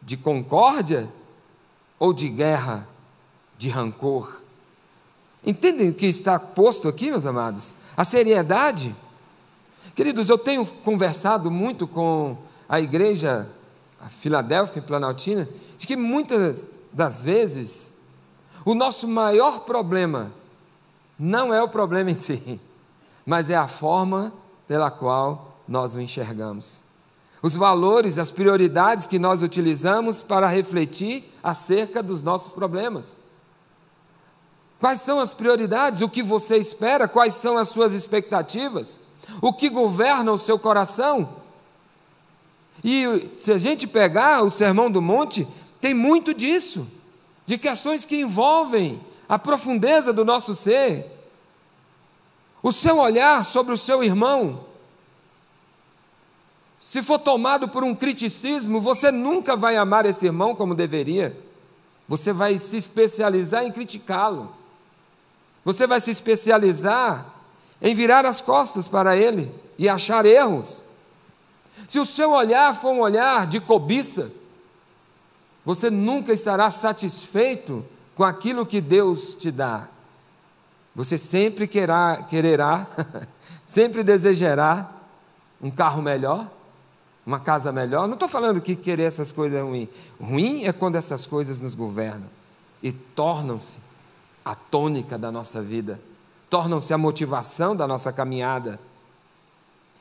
de 0.02 0.16
concórdia 0.16 1.10
ou 2.00 2.14
de 2.14 2.30
guerra, 2.30 2.88
de 3.58 3.70
rancor? 3.70 4.44
Entendem 5.48 5.92
o 5.92 5.94
que 5.94 6.06
está 6.06 6.38
posto 6.38 6.90
aqui, 6.90 7.10
meus 7.10 7.26
amados? 7.26 7.78
A 7.96 8.04
seriedade. 8.04 8.94
Queridos, 9.96 10.28
eu 10.28 10.38
tenho 10.38 10.66
conversado 10.66 11.50
muito 11.50 11.88
com 11.88 12.38
a 12.68 12.82
igreja 12.82 13.48
a 13.98 14.10
Filadélfia, 14.10 14.82
Planaltina, 14.82 15.48
de 15.78 15.88
que 15.88 15.96
muitas 15.96 16.82
das 16.92 17.22
vezes 17.22 17.94
o 18.66 18.76
nosso 18.76 19.08
maior 19.08 19.62
problema 19.62 20.34
não 21.18 21.54
é 21.54 21.64
o 21.64 21.70
problema 21.70 22.12
em 22.12 22.16
si, 22.16 22.60
mas 23.26 23.50
é 23.50 23.56
a 23.56 23.70
forma 23.70 24.34
pela 24.68 24.92
qual 24.92 25.58
nós 25.66 25.96
o 25.96 26.02
enxergamos. 26.02 26.84
Os 27.42 27.56
valores, 27.56 28.20
as 28.20 28.32
prioridades 28.32 29.08
que 29.08 29.18
nós 29.18 29.42
utilizamos 29.42 30.22
para 30.22 30.48
refletir 30.48 31.24
acerca 31.42 32.04
dos 32.04 32.22
nossos 32.22 32.52
problemas. 32.52 33.16
Quais 34.80 35.02
são 35.02 35.20
as 35.20 35.34
prioridades? 35.34 36.02
O 36.02 36.10
que 36.10 36.22
você 36.22 36.58
espera? 36.58 37.08
Quais 37.08 37.34
são 37.34 37.58
as 37.58 37.70
suas 37.70 37.94
expectativas? 37.94 39.00
O 39.42 39.52
que 39.52 39.70
governa 39.70 40.32
o 40.32 40.38
seu 40.38 40.58
coração? 40.60 41.30
E 42.84 43.30
se 43.38 43.52
a 43.52 43.58
gente 43.58 43.88
pegar 43.88 44.44
o 44.44 44.52
Sermão 44.52 44.90
do 44.90 45.02
Monte, 45.02 45.48
tem 45.82 45.94
muito 45.94 46.34
disso, 46.34 46.88
de 47.46 47.58
questões 47.58 48.06
que 48.06 48.20
envolvem 48.22 49.02
a 49.28 49.40
profundeza 49.40 50.14
do 50.14 50.24
nosso 50.24 50.54
ser, 50.54 51.06
o 52.62 52.72
seu 52.72 52.98
olhar 52.98 53.44
sobre 53.44 53.74
o 53.74 53.78
seu 53.78 54.04
irmão, 54.04 54.66
se 56.80 57.02
for 57.02 57.18
tomado 57.18 57.68
por 57.68 57.84
um 57.84 57.96
criticismo, 57.96 58.80
você 58.80 59.12
nunca 59.12 59.56
vai 59.56 59.76
amar 59.76 60.06
esse 60.06 60.26
irmão 60.26 60.56
como 60.56 60.76
deveria. 60.76 61.38
Você 62.08 62.32
vai 62.32 62.58
se 62.58 62.78
especializar 62.78 63.64
em 63.64 63.72
criticá-lo. 63.72 64.56
Você 65.68 65.86
vai 65.86 66.00
se 66.00 66.10
especializar 66.10 67.26
em 67.82 67.94
virar 67.94 68.26
as 68.26 68.40
costas 68.40 68.88
para 68.88 69.18
ele 69.18 69.54
e 69.78 69.90
achar 69.90 70.26
erros. 70.26 70.82
Se 71.90 72.00
o 72.00 72.06
seu 72.06 72.32
olhar 72.32 72.74
for 72.74 72.94
um 72.94 73.02
olhar 73.02 73.46
de 73.46 73.60
cobiça, 73.60 74.32
você 75.66 75.90
nunca 75.90 76.32
estará 76.32 76.72
satisfeito 76.72 77.86
com 78.16 78.24
aquilo 78.24 78.66
que 78.66 78.80
Deus 78.80 79.36
te 79.36 79.52
dá. 79.52 79.90
Você 80.96 81.18
sempre 81.18 81.68
querá, 81.68 82.24
quererá, 82.30 82.88
sempre 83.66 84.06
desejará 84.06 84.90
um 85.62 85.70
carro 85.70 86.02
melhor, 86.02 86.50
uma 87.26 87.42
casa 87.42 87.74
melhor. 87.74 88.08
Não 88.08 88.14
estou 88.14 88.30
falando 88.30 88.62
que 88.62 88.74
querer 88.74 89.04
essas 89.04 89.34
coisas 89.34 89.60
é 89.60 89.62
ruim. 89.62 89.90
Ruim 90.18 90.64
é 90.64 90.72
quando 90.72 90.96
essas 90.96 91.26
coisas 91.26 91.60
nos 91.60 91.76
governam 91.76 92.30
e 92.82 92.94
tornam-se 92.94 93.86
a 94.48 94.56
tônica 94.56 95.18
da 95.18 95.30
nossa 95.30 95.62
vida, 95.62 96.00
tornam-se 96.50 96.94
a 96.94 96.98
motivação 96.98 97.76
da 97.76 97.86
nossa 97.86 98.14
caminhada. 98.14 98.80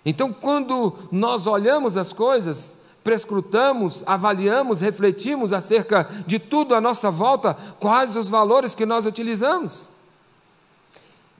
Então, 0.04 0.32
quando 0.32 0.96
nós 1.10 1.48
olhamos 1.48 1.96
as 1.96 2.12
coisas, 2.12 2.76
prescrutamos, 3.02 4.04
avaliamos, 4.06 4.80
refletimos 4.80 5.52
acerca 5.52 6.08
de 6.24 6.38
tudo 6.38 6.76
à 6.76 6.80
nossa 6.80 7.10
volta, 7.10 7.54
quais 7.80 8.16
os 8.16 8.30
valores 8.30 8.72
que 8.72 8.86
nós 8.86 9.04
utilizamos. 9.04 9.90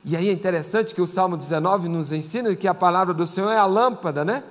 E 0.03 0.17
aí 0.17 0.27
é 0.27 0.33
interessante 0.33 0.93
que 0.93 1.01
o 1.01 1.07
Salmo 1.07 1.37
19 1.37 1.87
nos 1.87 2.11
ensina 2.11 2.53
que 2.57 2.67
a 2.67 2.73
palavra 2.73 3.13
do 3.13 3.25
Senhor 3.25 3.51
é 3.51 3.57
a 3.57 3.65
lâmpada, 3.65 4.25
né? 4.25 4.43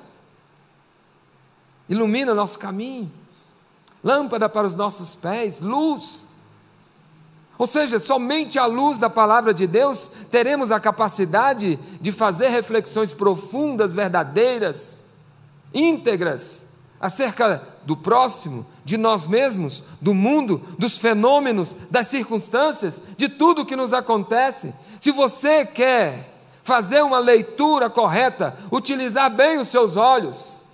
Ilumina 1.91 2.35
nosso 2.35 2.59
caminho, 2.59 3.13
lâmpada 4.03 4.49
para 4.49 4.67
os 4.67 4.75
nossos 4.75 5.15
pés, 5.15 5.61
luz. 5.61 6.27
Ou 7.59 7.67
seja, 7.67 7.99
somente 7.99 8.59
à 8.59 8.67
luz 8.67 8.99
da 8.99 9.09
palavra 9.09 9.55
de 9.55 9.67
Deus 9.67 10.11
teremos 10.31 10.71
a 10.71 10.79
capacidade 10.79 11.79
de 12.01 12.13
fazer 12.13 12.49
reflexões 12.49 13.15
profundas, 13.15 13.95
verdadeiras, 13.95 15.05
íntegras, 15.73 16.69
acerca 17.01 17.63
do 17.85 17.97
próximo, 17.97 18.67
de 18.85 18.97
nós 18.97 19.27
mesmos, 19.27 19.83
do 20.01 20.13
mundo, 20.13 20.63
dos 20.79 20.99
fenômenos, 20.99 21.77
das 21.91 22.09
circunstâncias, 22.09 23.01
de 23.17 23.29
tudo 23.29 23.63
o 23.63 23.67
que 23.67 23.77
nos 23.77 23.95
acontece. 23.95 24.75
Se 25.01 25.13
você 25.13 25.65
quer 25.65 26.35
fazer 26.63 27.03
uma 27.03 27.19
leitura 27.19 27.89
correta, 27.89 28.57
utilizar 28.73 29.31
bem 29.31 29.59
os 29.59 29.69
seus 29.69 29.97
olhos, 29.97 30.65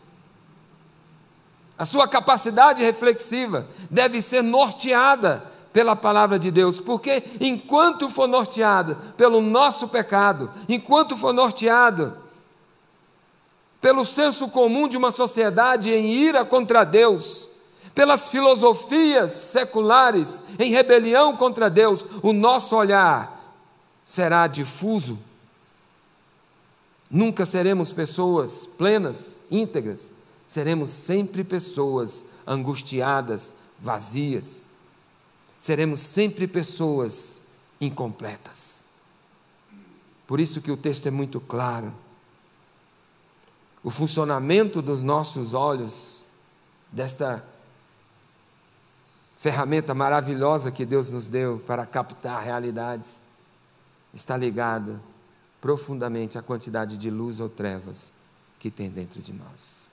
a 1.77 1.85
sua 1.85 2.09
capacidade 2.09 2.83
reflexiva 2.83 3.67
deve 3.91 4.21
ser 4.21 4.43
norteada 4.43 5.52
pela 5.73 5.97
palavra 5.97 6.39
de 6.39 6.51
Deus, 6.51 6.79
porque 6.79 7.23
enquanto 7.41 8.09
for 8.09 8.29
norteada 8.29 8.97
pelo 9.17 9.41
nosso 9.41 9.89
pecado, 9.89 10.51
enquanto 10.69 11.17
for 11.17 11.33
norteada 11.33 12.21
pelo 13.81 14.05
senso 14.05 14.49
comum 14.49 14.87
de 14.87 14.97
uma 14.97 15.11
sociedade 15.11 15.91
em 15.91 16.13
ira 16.13 16.45
contra 16.45 16.85
Deus, 16.85 17.49
pelas 17.95 18.29
filosofias 18.29 19.33
seculares 19.33 20.41
em 20.59 20.71
rebelião 20.71 21.37
contra 21.37 21.69
Deus, 21.69 22.05
o 22.23 22.33
nosso 22.33 22.77
olhar 22.77 23.41
será 24.05 24.47
difuso. 24.47 25.19
Nunca 27.11 27.45
seremos 27.45 27.93
pessoas 27.93 28.67
plenas, 28.67 29.39
íntegras, 29.51 30.13
seremos 30.47 30.91
sempre 30.91 31.45
pessoas 31.45 32.25
angustiadas, 32.47 33.53
vazias. 33.79 34.63
Seremos 35.63 36.01
sempre 36.01 36.49
pessoas 36.49 37.41
incompletas. 37.81 38.85
Por 40.27 40.41
isso 40.41 40.61
que 40.61 40.73
o 40.73 40.77
texto 40.77 41.07
é 41.07 41.11
muito 41.13 41.41
claro. 41.41 41.95
o 43.81 43.89
funcionamento 43.89 44.83
dos 44.83 45.05
nossos 45.05 45.55
olhos, 45.55 46.25
desta 46.91 47.45
ferramenta 49.39 49.95
maravilhosa 49.95 50.73
que 50.73 50.85
Deus 50.85 51.13
nos 51.13 51.29
deu 51.29 51.61
para 51.65 51.87
captar 51.87 52.43
realidades, 52.43 53.23
está 54.13 54.37
ligada 54.37 55.01
profundamente 55.61 56.37
à 56.37 56.43
quantidade 56.43 56.99
de 56.99 57.09
luz 57.09 57.39
ou 57.39 57.49
trevas 57.49 58.13
que 58.59 58.69
tem 58.69 58.91
dentro 58.91 59.23
de 59.23 59.33
nós. 59.33 59.89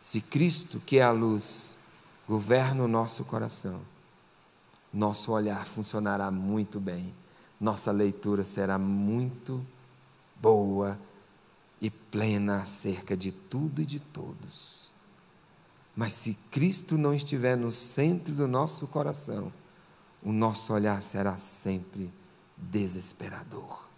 Se 0.00 0.20
Cristo, 0.20 0.82
que 0.84 0.98
é 0.98 1.04
a 1.04 1.12
luz, 1.12 1.76
governa 2.26 2.82
o 2.82 2.88
nosso 2.88 3.24
coração, 3.24 3.80
nosso 4.96 5.30
olhar 5.30 5.66
funcionará 5.66 6.30
muito 6.30 6.80
bem, 6.80 7.14
nossa 7.60 7.92
leitura 7.92 8.42
será 8.42 8.78
muito 8.78 9.64
boa 10.40 10.98
e 11.82 11.90
plena 11.90 12.62
acerca 12.62 13.14
de 13.14 13.30
tudo 13.30 13.82
e 13.82 13.84
de 13.84 14.00
todos. 14.00 14.90
Mas 15.94 16.14
se 16.14 16.34
Cristo 16.50 16.96
não 16.96 17.12
estiver 17.12 17.56
no 17.56 17.70
centro 17.70 18.34
do 18.34 18.48
nosso 18.48 18.86
coração, 18.86 19.52
o 20.22 20.32
nosso 20.32 20.72
olhar 20.72 21.02
será 21.02 21.36
sempre 21.36 22.10
desesperador. 22.56 23.88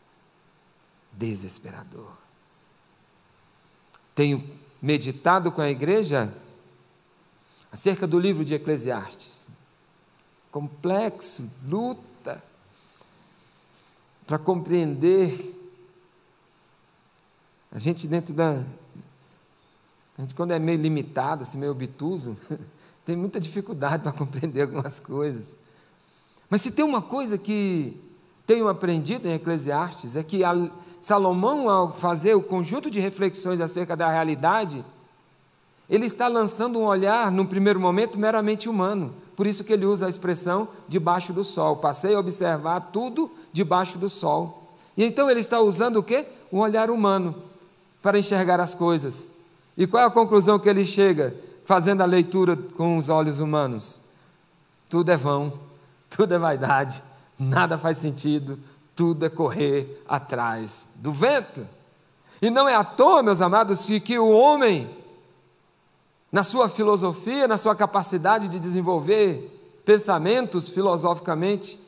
Desesperador. 1.13 2.11
Tenho 4.17 4.45
meditado 4.83 5.53
com 5.53 5.61
a 5.61 5.71
igreja 5.71 6.33
acerca 7.71 8.05
do 8.05 8.19
livro 8.19 8.45
de 8.45 8.55
Eclesiastes. 8.55 9.48
Complexo, 10.51 11.51
luta 11.67 12.43
para 14.27 14.39
compreender. 14.39 15.57
A 17.71 17.79
gente 17.79 18.07
dentro 18.07 18.35
da 18.35 18.65
a 20.19 20.23
gente, 20.23 20.35
quando 20.35 20.51
é 20.51 20.59
meio 20.59 20.81
limitado, 20.81 21.45
assim, 21.45 21.57
meio 21.57 21.71
obtuso, 21.71 22.37
tem 23.07 23.17
muita 23.17 23.39
dificuldade 23.39 24.03
para 24.03 24.11
compreender 24.11 24.63
algumas 24.63 24.99
coisas. 24.99 25.57
Mas 26.51 26.61
se 26.61 26.73
tem 26.73 26.85
uma 26.85 27.01
coisa 27.01 27.39
que 27.39 27.97
tenho 28.45 28.67
aprendido 28.69 29.29
em 29.29 29.35
Eclesiastes, 29.35 30.17
é 30.17 30.25
que 30.25 30.41
Salomão, 31.01 31.71
ao 31.71 31.95
fazer 31.95 32.35
o 32.35 32.43
conjunto 32.43 32.91
de 32.91 32.99
reflexões 32.99 33.61
acerca 33.61 33.97
da 33.97 34.11
realidade, 34.11 34.85
ele 35.89 36.07
está 36.07 36.27
lançando 36.27 36.81
um 36.81 36.85
olhar, 36.85 37.31
num 37.31 37.47
primeiro 37.47 37.79
momento, 37.79 38.19
meramente 38.19 38.69
humano. 38.69 39.15
Por 39.39 39.47
isso 39.47 39.63
que 39.63 39.73
ele 39.73 39.87
usa 39.87 40.07
a 40.07 40.09
expressão 40.09 40.67
debaixo 40.89 41.33
do 41.33 41.45
sol. 41.45 41.77
Passei 41.77 42.13
a 42.13 42.19
observar 42.19 42.91
tudo 42.93 43.31
debaixo 43.53 43.97
do 43.97 44.09
sol. 44.09 44.75
E 44.97 45.05
então 45.05 45.31
ele 45.31 45.39
está 45.39 45.61
usando 45.61 45.99
o 45.99 46.03
quê? 46.03 46.27
Um 46.53 46.59
olhar 46.59 46.91
humano 46.91 47.37
para 48.03 48.19
enxergar 48.19 48.59
as 48.59 48.75
coisas. 48.75 49.29
E 49.77 49.87
qual 49.87 50.03
é 50.03 50.07
a 50.07 50.11
conclusão 50.11 50.59
que 50.59 50.69
ele 50.69 50.85
chega 50.85 51.37
fazendo 51.65 52.01
a 52.01 52.05
leitura 52.05 52.57
com 52.57 52.97
os 52.97 53.11
olhos 53.11 53.39
humanos? 53.39 54.01
Tudo 54.89 55.13
é 55.13 55.17
vão, 55.17 55.53
tudo 56.11 56.35
é 56.35 56.39
vaidade, 56.39 57.01
nada 57.39 57.79
faz 57.79 57.99
sentido, 57.99 58.59
tudo 58.97 59.25
é 59.25 59.29
correr 59.29 60.03
atrás 60.09 60.89
do 60.97 61.13
vento. 61.13 61.65
E 62.43 62.51
não 62.51 62.69
é 62.69 62.75
à 62.75 62.83
toa, 62.83 63.23
meus 63.23 63.41
amados, 63.41 63.87
que 64.05 64.19
o 64.19 64.33
homem, 64.33 64.91
na 66.31 66.43
sua 66.43 66.69
filosofia, 66.69 67.49
na 67.49 67.57
sua 67.57 67.75
capacidade 67.75 68.49
de 68.49 68.61
desenvolver 68.61 69.55
pensamentos 69.85 70.69
filosoficamente, 70.69 71.79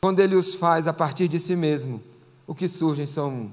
quando 0.00 0.18
ele 0.20 0.34
os 0.34 0.54
faz 0.54 0.88
a 0.88 0.92
partir 0.92 1.28
de 1.28 1.38
si 1.38 1.54
mesmo, 1.54 2.02
o 2.46 2.54
que 2.54 2.66
surgem 2.66 3.06
são 3.06 3.52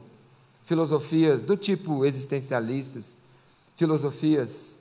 filosofias 0.65 1.43
do 1.43 1.55
tipo 1.55 2.03
existencialistas, 2.03 3.15
filosofias 3.75 4.79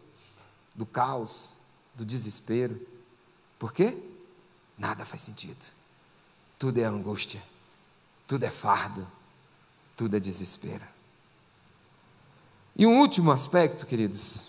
do 0.74 0.86
caos, 0.86 1.54
do 1.94 2.04
desespero. 2.04 2.80
Por 3.58 3.72
quê? 3.72 3.96
Nada 4.78 5.04
faz 5.04 5.22
sentido. 5.22 5.66
Tudo 6.58 6.78
é 6.78 6.84
angústia, 6.84 7.42
tudo 8.26 8.44
é 8.44 8.50
fardo, 8.50 9.06
tudo 9.96 10.16
é 10.16 10.20
desespero. 10.20 10.84
E 12.76 12.86
um 12.86 13.00
último 13.00 13.30
aspecto, 13.30 13.84
queridos, 13.84 14.47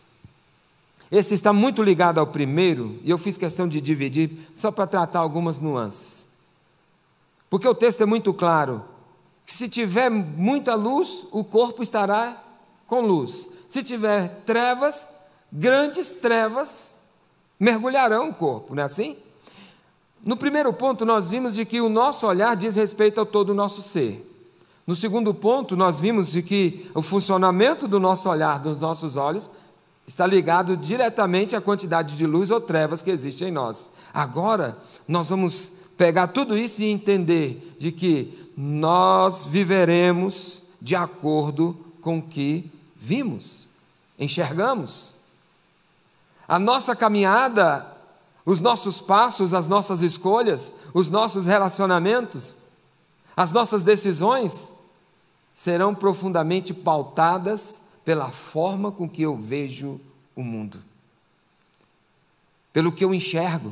esse 1.12 1.34
está 1.34 1.52
muito 1.52 1.82
ligado 1.82 2.20
ao 2.20 2.28
primeiro, 2.28 3.00
e 3.04 3.10
eu 3.10 3.18
fiz 3.18 3.38
questão 3.38 3.68
de 3.68 3.82
dividir 3.82 4.32
só 4.54 4.72
para 4.72 4.86
tratar 4.86 5.20
algumas 5.20 5.60
nuances. 5.60 6.30
Porque 7.50 7.68
o 7.68 7.74
texto 7.74 8.02
é 8.02 8.06
muito 8.06 8.34
claro: 8.34 8.84
que 9.46 9.52
se 9.52 9.68
tiver 9.68 10.10
muita 10.10 10.76
luz, 10.76 11.26
o 11.32 11.44
corpo 11.44 11.82
estará 11.82 12.42
com 12.86 13.02
luz. 13.02 13.50
Se 13.68 13.82
tiver 13.82 14.42
trevas, 14.46 15.10
grandes 15.52 16.14
trevas 16.14 16.98
mergulharão 17.60 18.30
o 18.30 18.34
corpo, 18.34 18.76
não 18.76 18.84
é 18.84 18.86
assim? 18.86 19.18
No 20.24 20.38
primeiro 20.38 20.72
ponto, 20.72 21.06
nós 21.06 21.30
vimos 21.30 21.56
de 21.56 21.66
que 21.66 21.82
o 21.82 21.90
nosso 21.90 22.28
olhar 22.28 22.56
diz 22.56 22.76
respeito 22.76 23.20
a 23.22 23.26
todo 23.26 23.50
o 23.50 23.56
nosso 23.56 23.82
ser. 23.82 24.26
No 24.86 24.96
segundo 24.96 25.34
ponto, 25.34 25.76
nós 25.76 26.00
vimos 26.00 26.32
de 26.32 26.42
que 26.42 26.90
o 26.94 27.02
funcionamento 27.02 27.88
do 27.88 28.00
nosso 28.00 28.30
olhar, 28.30 28.60
dos 28.60 28.80
nossos 28.80 29.18
olhos, 29.18 29.50
está 30.10 30.26
ligado 30.26 30.76
diretamente 30.76 31.56
à 31.56 31.62
quantidade 31.62 32.18
de 32.18 32.26
luz 32.26 32.50
ou 32.50 32.60
trevas 32.60 33.04
que 33.04 33.12
existe 33.12 33.46
em 33.46 33.52
nós. 33.52 33.92
Agora, 34.12 34.76
nós 35.08 35.30
vamos 35.30 35.74
pegar 35.96 36.30
tudo 36.30 36.58
isso 36.58 36.82
e 36.82 36.90
entender 36.90 37.76
de 37.78 37.92
que 37.92 38.52
nós 38.58 39.46
viveremos 39.46 40.64
de 40.82 40.96
acordo 40.96 41.78
com 42.02 42.18
o 42.18 42.22
que 42.24 42.72
vimos, 42.96 43.70
enxergamos. 44.18 45.14
A 46.48 46.58
nossa 46.58 46.96
caminhada, 46.96 47.86
os 48.44 48.60
nossos 48.60 49.00
passos, 49.00 49.54
as 49.54 49.68
nossas 49.68 50.02
escolhas, 50.02 50.74
os 50.92 51.08
nossos 51.08 51.46
relacionamentos, 51.46 52.56
as 53.38 53.52
nossas 53.52 53.84
decisões 53.84 54.74
serão 55.54 55.94
profundamente 55.94 56.74
pautadas 56.74 57.84
pela 58.10 58.30
forma 58.30 58.92
com 58.92 59.08
que 59.08 59.22
eu 59.22 59.36
vejo 59.36 60.02
o 60.36 60.42
mundo, 60.42 60.80
pelo 62.74 62.92
que 62.92 63.06
eu 63.06 63.14
enxergo, 63.14 63.72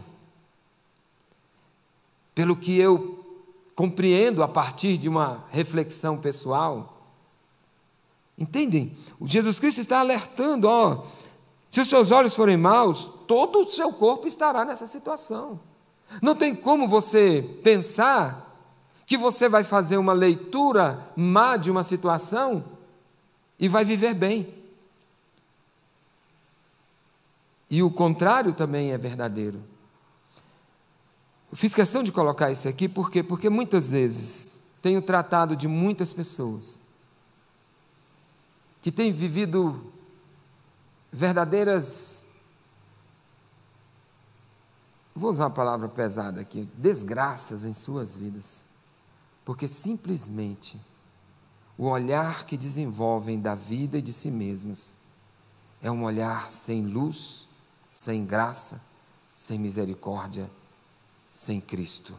pelo 2.35 2.55
que 2.55 2.77
eu 2.77 3.25
compreendo 3.73 4.43
a 4.43 4.47
partir 4.47 4.95
de 4.99 5.09
uma 5.09 5.43
reflexão 5.49 6.19
pessoal. 6.19 7.01
Entendem? 8.37 8.95
O 9.19 9.27
Jesus 9.27 9.59
Cristo 9.59 9.81
está 9.81 10.01
alertando, 10.01 10.67
ó, 10.67 11.07
se 11.71 11.81
os 11.81 11.89
seus 11.89 12.11
olhos 12.11 12.35
forem 12.35 12.57
maus, 12.57 13.09
todo 13.25 13.61
o 13.61 13.71
seu 13.71 13.91
corpo 13.91 14.27
estará 14.27 14.63
nessa 14.63 14.85
situação. 14.85 15.59
Não 16.21 16.35
tem 16.35 16.53
como 16.53 16.87
você 16.87 17.41
pensar 17.63 18.55
que 19.03 19.17
você 19.17 19.49
vai 19.49 19.63
fazer 19.63 19.97
uma 19.97 20.13
leitura 20.13 21.11
má 21.15 21.57
de 21.57 21.71
uma 21.71 21.81
situação 21.81 22.76
e 23.59 23.67
vai 23.67 23.83
viver 23.83 24.13
bem. 24.13 24.53
E 27.69 27.83
o 27.83 27.91
contrário 27.91 28.53
também 28.53 28.91
é 28.91 28.97
verdadeiro. 28.97 29.61
Eu 31.51 31.57
fiz 31.57 31.73
questão 31.73 32.03
de 32.03 32.11
colocar 32.11 32.51
isso 32.51 32.67
aqui 32.67 32.87
porque 32.87 33.23
porque 33.23 33.49
muitas 33.49 33.91
vezes 33.91 34.63
tenho 34.81 35.01
tratado 35.01 35.55
de 35.55 35.67
muitas 35.67 36.13
pessoas 36.13 36.79
que 38.81 38.91
têm 38.91 39.11
vivido 39.11 39.91
verdadeiras 41.11 42.27
vou 45.17 45.31
usar 45.31 45.45
uma 45.45 45.51
palavra 45.51 45.89
pesada 45.89 46.39
aqui, 46.39 46.69
desgraças 46.75 47.63
em 47.63 47.73
suas 47.73 48.15
vidas, 48.15 48.63
porque 49.43 49.67
simplesmente 49.67 50.79
o 51.77 51.85
olhar 51.85 52.45
que 52.45 52.57
desenvolvem 52.57 53.39
da 53.39 53.53
vida 53.53 53.99
e 53.99 54.01
de 54.01 54.11
si 54.11 54.31
mesmas 54.31 54.95
é 55.81 55.91
um 55.91 56.03
olhar 56.03 56.51
sem 56.51 56.83
luz, 56.83 57.47
sem 57.91 58.25
graça, 58.25 58.81
sem 59.33 59.59
misericórdia, 59.59 60.49
sem 61.27 61.61
Cristo. 61.61 62.15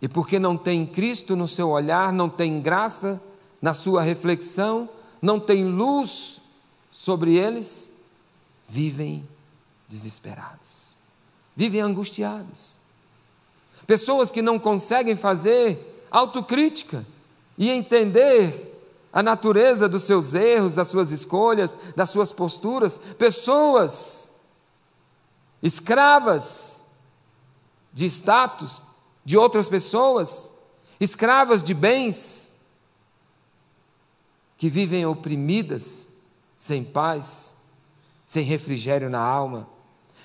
E 0.00 0.08
porque 0.08 0.38
não 0.38 0.56
tem 0.56 0.86
Cristo 0.86 1.36
no 1.36 1.46
seu 1.46 1.68
olhar, 1.68 2.12
não 2.12 2.30
tem 2.30 2.60
graça, 2.60 3.20
na 3.60 3.74
sua 3.74 4.02
reflexão, 4.02 4.88
não 5.20 5.38
tem 5.38 5.64
luz 5.64 6.40
sobre 6.90 7.34
eles, 7.34 7.92
vivem 8.66 9.28
desesperados, 9.86 10.96
vivem 11.54 11.80
angustiados. 11.80 12.78
Pessoas 13.86 14.30
que 14.30 14.40
não 14.40 14.58
conseguem 14.58 15.16
fazer 15.16 16.06
autocrítica 16.10 17.06
e 17.56 17.70
entender 17.70 18.74
a 19.12 19.22
natureza 19.22 19.88
dos 19.88 20.02
seus 20.02 20.34
erros, 20.34 20.74
das 20.74 20.88
suas 20.88 21.10
escolhas, 21.10 21.76
das 21.94 22.10
suas 22.10 22.32
posturas, 22.32 22.98
pessoas 23.18 24.32
escravas 25.62 26.84
de 27.92 28.06
status 28.06 28.82
de 29.24 29.36
outras 29.36 29.68
pessoas, 29.68 30.52
escravas 31.00 31.64
de 31.64 31.74
bens, 31.74 32.52
que 34.56 34.70
vivem 34.70 35.04
oprimidas, 35.04 36.06
sem 36.56 36.84
paz, 36.84 37.56
sem 38.24 38.44
refrigério 38.44 39.10
na 39.10 39.20
alma. 39.20 39.68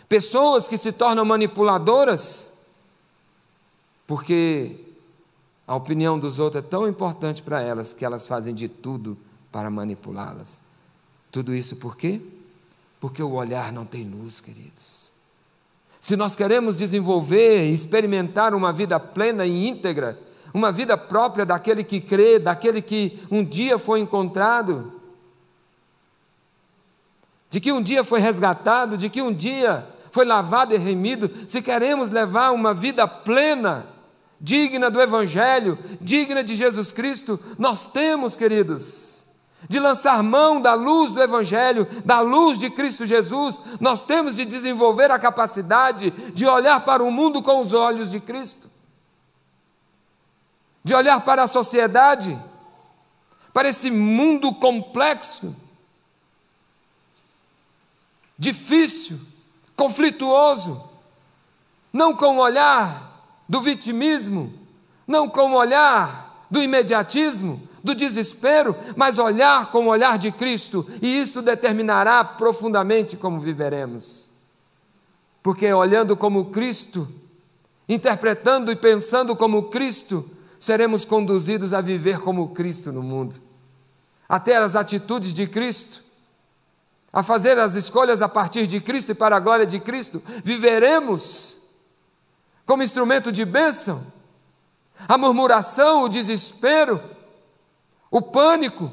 Pessoas 0.08 0.68
que 0.68 0.78
se 0.78 0.92
tornam 0.92 1.26
manipuladoras, 1.26 2.60
porque 4.06 4.91
a 5.72 5.76
opinião 5.76 6.20
dos 6.20 6.38
outros 6.38 6.62
é 6.62 6.68
tão 6.68 6.86
importante 6.86 7.42
para 7.42 7.62
elas 7.62 7.94
que 7.94 8.04
elas 8.04 8.28
fazem 8.28 8.54
de 8.54 8.68
tudo 8.68 9.18
para 9.50 9.70
manipulá-las. 9.70 10.60
Tudo 11.32 11.56
isso 11.56 11.78
por 11.78 11.96
quê? 11.96 12.20
Porque 13.00 13.24
o 13.24 13.32
olhar 13.32 13.72
não 13.72 13.86
tem 13.86 14.04
luz, 14.04 14.42
queridos. 14.42 15.14
Se 16.02 16.18
nós 16.18 16.36
queremos 16.36 16.76
desenvolver 16.76 17.64
e 17.64 17.72
experimentar 17.72 18.54
uma 18.54 18.74
vida 18.74 19.00
plena 19.00 19.46
e 19.46 19.70
íntegra, 19.70 20.20
uma 20.54 20.74
vida 20.74 20.98
própria 20.98 21.46
daquele 21.46 21.86
que 21.86 22.02
crê, 22.02 22.38
daquele 22.38 22.82
que 22.82 23.18
um 23.32 23.42
dia 23.42 23.80
foi 23.80 24.02
encontrado, 24.02 24.92
de 27.50 27.62
que 27.62 27.72
um 27.72 27.82
dia 27.82 28.04
foi 28.04 28.20
resgatado, 28.20 28.98
de 28.98 29.10
que 29.10 29.22
um 29.22 29.34
dia 29.34 29.88
foi 30.12 30.26
lavado 30.26 30.74
e 30.74 30.78
remido, 30.78 31.32
se 31.48 31.62
queremos 31.62 32.10
levar 32.10 32.52
uma 32.52 32.74
vida 32.74 33.08
plena, 33.08 33.88
digna 34.42 34.90
do 34.90 35.00
Evangelho, 35.00 35.78
digna 36.02 36.44
de 36.44 36.56
Jesus 36.56 36.92
Cristo, 36.92 37.40
nós 37.58 37.86
temos, 37.86 38.36
queridos, 38.36 39.28
de 39.70 39.80
lançar 39.80 40.22
mão 40.24 40.60
da 40.60 40.74
luz 40.74 41.14
do 41.14 41.22
Evangelho, 41.22 41.88
da 42.04 42.20
luz 42.20 42.58
de 42.58 42.70
Cristo 42.70 43.06
Jesus, 43.06 43.62
nós 43.80 44.02
temos 44.02 44.36
de 44.36 44.44
desenvolver 44.44 45.12
a 45.12 45.20
capacidade 45.20 46.12
de 46.34 46.46
olhar 46.48 46.84
para 46.84 47.04
o 47.04 47.12
mundo 47.12 47.42
com 47.42 47.60
os 47.60 47.74
olhos 47.74 48.10
de 48.10 48.20
Cristo 48.20 48.72
de 50.84 50.96
olhar 50.96 51.22
para 51.22 51.44
a 51.44 51.48
sociedade, 51.48 52.38
para 53.54 53.70
esse 53.70 53.92
mundo 53.92 54.54
complexo, 54.54 55.56
difícil, 58.38 59.20
conflituoso, 59.76 60.90
não 61.94 62.16
com 62.16 62.38
o 62.38 62.42
olhar 62.42 63.11
do 63.52 63.60
vitimismo, 63.60 64.54
não 65.06 65.28
com 65.28 65.52
o 65.52 65.58
olhar 65.58 66.48
do 66.50 66.64
imediatismo, 66.64 67.62
do 67.84 67.94
desespero, 67.94 68.74
mas 68.96 69.20
olhar 69.20 69.70
com 69.70 69.88
o 69.88 69.90
olhar 69.90 70.18
de 70.18 70.32
Cristo, 70.32 70.88
e 71.02 71.20
isso 71.20 71.42
determinará 71.42 72.24
profundamente 72.24 73.18
como 73.18 73.42
viveremos. 73.42 74.32
Porque 75.44 75.72
olhando 75.74 76.16
como 76.16 76.46
Cristo, 76.46 77.06
interpretando 77.90 78.72
e 78.72 78.76
pensando 78.78 79.36
como 79.36 79.64
Cristo, 79.64 80.30
seremos 80.58 81.04
conduzidos 81.04 81.74
a 81.74 81.82
viver 81.82 82.20
como 82.20 82.54
Cristo 82.54 82.90
no 82.94 83.04
mundo, 83.04 83.36
a 84.30 84.40
ter 84.40 84.62
as 84.62 84.78
atitudes 84.78 85.34
de 85.34 85.46
Cristo, 85.46 86.06
a 87.12 87.22
fazer 87.22 87.60
as 87.60 87.76
escolhas 87.76 88.22
a 88.22 88.30
partir 88.30 88.66
de 88.66 88.80
Cristo 88.80 89.12
e 89.12 89.16
para 89.16 89.36
a 89.36 89.42
glória 89.42 89.66
de 89.66 89.78
Cristo, 89.78 90.24
viveremos 90.42 91.61
como 92.66 92.84
instrumento 92.84 93.32
de 93.32 93.46
bênção. 93.46 94.06
A 95.08 95.18
murmuração, 95.18 96.04
o 96.04 96.10
desespero, 96.10 97.02
o 98.10 98.22
pânico, 98.22 98.92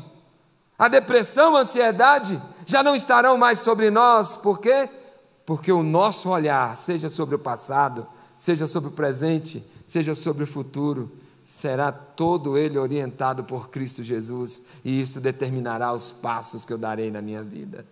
a 0.79 0.89
depressão, 0.89 1.57
a 1.57 1.61
ansiedade 1.61 2.41
já 2.65 2.83
não 2.83 2.95
estarão 2.95 3.37
mais 3.37 3.59
sobre 3.59 3.91
nós, 3.91 4.37
por 4.37 4.61
quê? 4.61 4.89
Porque 5.45 5.73
o 5.73 5.83
nosso 5.83 6.29
olhar, 6.29 6.77
seja 6.77 7.09
sobre 7.09 7.35
o 7.35 7.39
passado, 7.39 8.07
seja 8.37 8.67
sobre 8.67 8.91
o 8.91 8.93
presente, 8.93 9.65
seja 9.87 10.15
sobre 10.15 10.45
o 10.45 10.47
futuro, 10.47 11.11
será 11.45 11.91
todo 11.91 12.59
ele 12.59 12.79
orientado 12.79 13.43
por 13.43 13.71
Cristo 13.71 14.03
Jesus, 14.03 14.67
e 14.85 15.01
isso 15.01 15.21
determinará 15.21 15.93
os 15.93 16.13
passos 16.13 16.65
que 16.65 16.73
eu 16.73 16.79
darei 16.79 17.11
na 17.11 17.23
minha 17.23 17.43
vida. 17.43 17.87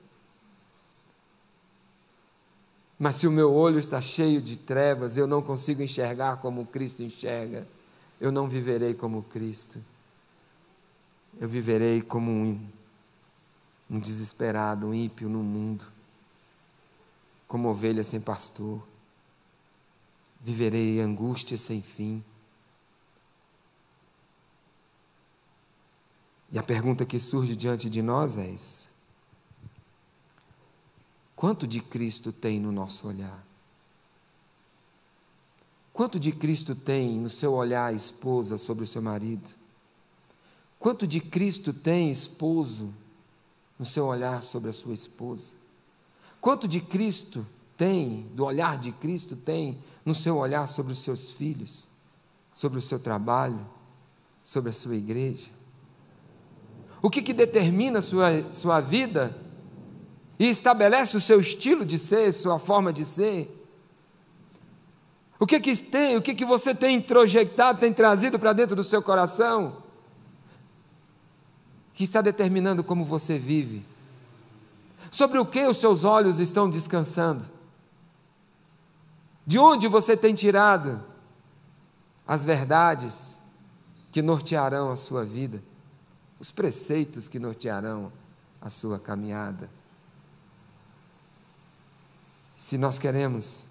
Mas 2.99 3.17
se 3.17 3.27
o 3.27 3.31
meu 3.31 3.53
olho 3.53 3.79
está 3.79 4.01
cheio 4.01 4.41
de 4.41 4.57
trevas, 4.57 5.17
eu 5.17 5.27
não 5.27 5.43
consigo 5.43 5.83
enxergar 5.83 6.39
como 6.39 6.65
Cristo 6.65 7.03
enxerga, 7.03 7.67
eu 8.21 8.33
não 8.33 8.49
viverei 8.49 8.95
como 8.95 9.23
Cristo. 9.23 9.81
Eu 11.39 11.47
viverei 11.47 12.01
como 12.01 12.31
um, 12.31 12.69
um 13.91 13.99
desesperado, 13.99 14.87
um 14.87 14.95
ímpio 14.95 15.29
no 15.29 15.43
mundo, 15.43 15.85
como 17.47 17.69
ovelha 17.69 18.03
sem 18.03 18.21
pastor. 18.21 18.83
Viverei 20.41 20.99
angústia 21.01 21.59
sem 21.59 21.83
fim. 21.83 22.25
E 26.51 26.59
a 26.59 26.63
pergunta 26.63 27.05
que 27.05 27.21
surge 27.21 27.55
diante 27.55 27.91
de 27.91 28.01
nós 28.01 28.39
é 28.39 28.47
isso: 28.47 28.89
quanto 31.37 31.67
de 31.67 31.81
Cristo 31.81 32.33
tem 32.33 32.59
no 32.59 32.73
nosso 32.73 33.07
olhar? 33.07 33.45
Quanto 35.93 36.19
de 36.19 36.33
Cristo 36.33 36.75
tem 36.75 37.19
no 37.19 37.29
seu 37.29 37.53
olhar, 37.53 37.95
esposa, 37.95 38.59
sobre 38.59 38.85
o 38.85 38.87
seu 38.87 39.01
marido? 39.01 39.55
Quanto 40.79 41.07
de 41.07 41.21
Cristo 41.21 41.73
tem, 41.73 42.11
esposo, 42.11 42.93
no 43.79 43.85
seu 43.85 44.07
olhar 44.07 44.43
sobre 44.43 44.71
a 44.71 44.73
sua 44.73 44.95
esposa? 44.95 45.55
Quanto 46.41 46.67
de 46.69 46.81
Cristo 46.81 47.47
tem, 47.77 48.27
do 48.35 48.45
olhar 48.45 48.79
de 48.79 48.93
Cristo 48.93 49.37
tem, 49.37 49.79
no 50.05 50.15
seu 50.15 50.37
olhar 50.37 50.67
sobre 50.67 50.93
os 50.93 50.99
seus 50.99 51.31
filhos, 51.31 51.89
sobre 52.53 52.79
o 52.79 52.83
seu 52.83 52.99
trabalho, 52.99 53.67
sobre 54.45 54.71
a 54.71 54.73
sua 54.73 54.97
igreja? 54.97 55.51
O 57.03 57.11
que, 57.11 57.23
que 57.23 57.33
determina 57.33 58.01
a 58.01 58.03
sua, 58.03 58.53
sua 58.53 58.81
vida 58.81 59.35
e 60.39 60.49
estabelece 60.49 61.17
o 61.17 61.21
seu 61.21 61.41
estilo 61.41 61.85
de 61.85 61.99
ser, 61.99 62.33
sua 62.33 62.59
forma 62.59 62.93
de 62.93 63.05
ser? 63.05 63.53
O 65.39 65.47
que 65.47 65.61
que 65.61 65.77
tem, 65.77 66.17
o 66.17 66.23
que 66.23 66.35
que 66.35 66.45
você 66.45 66.75
tem 66.75 66.97
introjectado, 66.97 67.79
tem 67.79 67.93
trazido 67.93 68.39
para 68.39 68.53
dentro 68.53 68.75
do 68.75 68.85
seu 68.85 69.03
coração? 69.03 69.83
Que 71.93 72.05
está 72.05 72.21
determinando 72.21 72.83
como 72.83 73.05
você 73.05 73.39
vive? 73.39 73.85
Sobre 75.11 75.39
o 75.39 75.47
que 75.47 75.67
os 75.67 75.79
seus 75.79 76.05
olhos 76.05 76.41
estão 76.41 76.69
descansando? 76.69 77.45
De 79.47 79.59
onde 79.59 79.89
você 79.89 80.17
tem 80.17 80.35
tirado 80.35 81.03
as 82.27 82.45
verdades 82.45 83.41
que 84.11 84.21
nortearão 84.21 84.91
a 84.91 84.97
sua 84.97 85.25
vida? 85.25 85.63
os 86.39 86.51
preceitos 86.51 87.29
que 87.29 87.39
nortearão 87.39 88.13
a 88.61 88.69
sua 88.71 88.99
caminhada. 88.99 89.71
Se 92.57 92.79
nós 92.79 92.99
queremos 92.99 93.67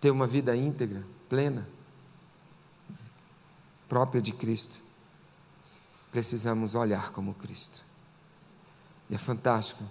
ter 0.00 0.10
uma 0.10 0.26
vida 0.26 0.56
íntegra, 0.56 1.06
plena, 1.28 1.68
própria 3.88 4.20
de 4.20 4.32
Cristo, 4.32 4.80
precisamos 6.10 6.74
olhar 6.74 7.12
como 7.12 7.32
Cristo. 7.34 7.84
E 9.08 9.14
é 9.14 9.18
fantástico 9.18 9.84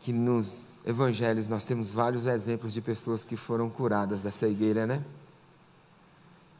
que 0.00 0.12
nos 0.12 0.64
evangelhos 0.84 1.48
nós 1.48 1.64
temos 1.64 1.92
vários 1.92 2.26
exemplos 2.26 2.72
de 2.72 2.80
pessoas 2.80 3.24
que 3.24 3.36
foram 3.36 3.68
curadas 3.68 4.22
da 4.22 4.30
cegueira, 4.30 4.86
né? 4.86 5.04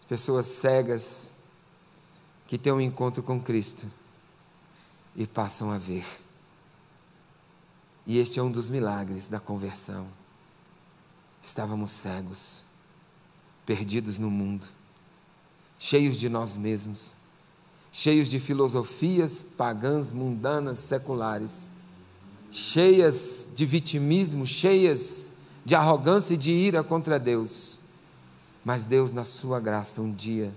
Pessoas 0.08 0.44
cegas 0.44 1.32
que 2.46 2.58
têm 2.58 2.70
um 2.70 2.80
encontro 2.80 3.22
com 3.22 3.40
Cristo 3.40 3.86
e 5.16 5.26
passam 5.26 5.70
a 5.70 5.78
ver. 5.78 6.21
E 8.06 8.18
este 8.18 8.38
é 8.38 8.42
um 8.42 8.50
dos 8.50 8.68
milagres 8.68 9.28
da 9.28 9.38
conversão. 9.38 10.06
Estávamos 11.40 11.90
cegos, 11.90 12.66
perdidos 13.64 14.18
no 14.18 14.30
mundo, 14.30 14.66
cheios 15.78 16.18
de 16.18 16.28
nós 16.28 16.56
mesmos, 16.56 17.14
cheios 17.90 18.28
de 18.30 18.38
filosofias 18.40 19.42
pagãs, 19.42 20.12
mundanas, 20.12 20.78
seculares, 20.78 21.72
cheias 22.50 23.48
de 23.54 23.66
vitimismo, 23.66 24.46
cheias 24.46 25.32
de 25.64 25.74
arrogância 25.74 26.34
e 26.34 26.36
de 26.36 26.52
ira 26.52 26.82
contra 26.82 27.18
Deus. 27.18 27.80
Mas 28.64 28.84
Deus, 28.84 29.12
na 29.12 29.24
Sua 29.24 29.58
graça, 29.60 30.00
um 30.00 30.12
dia 30.12 30.52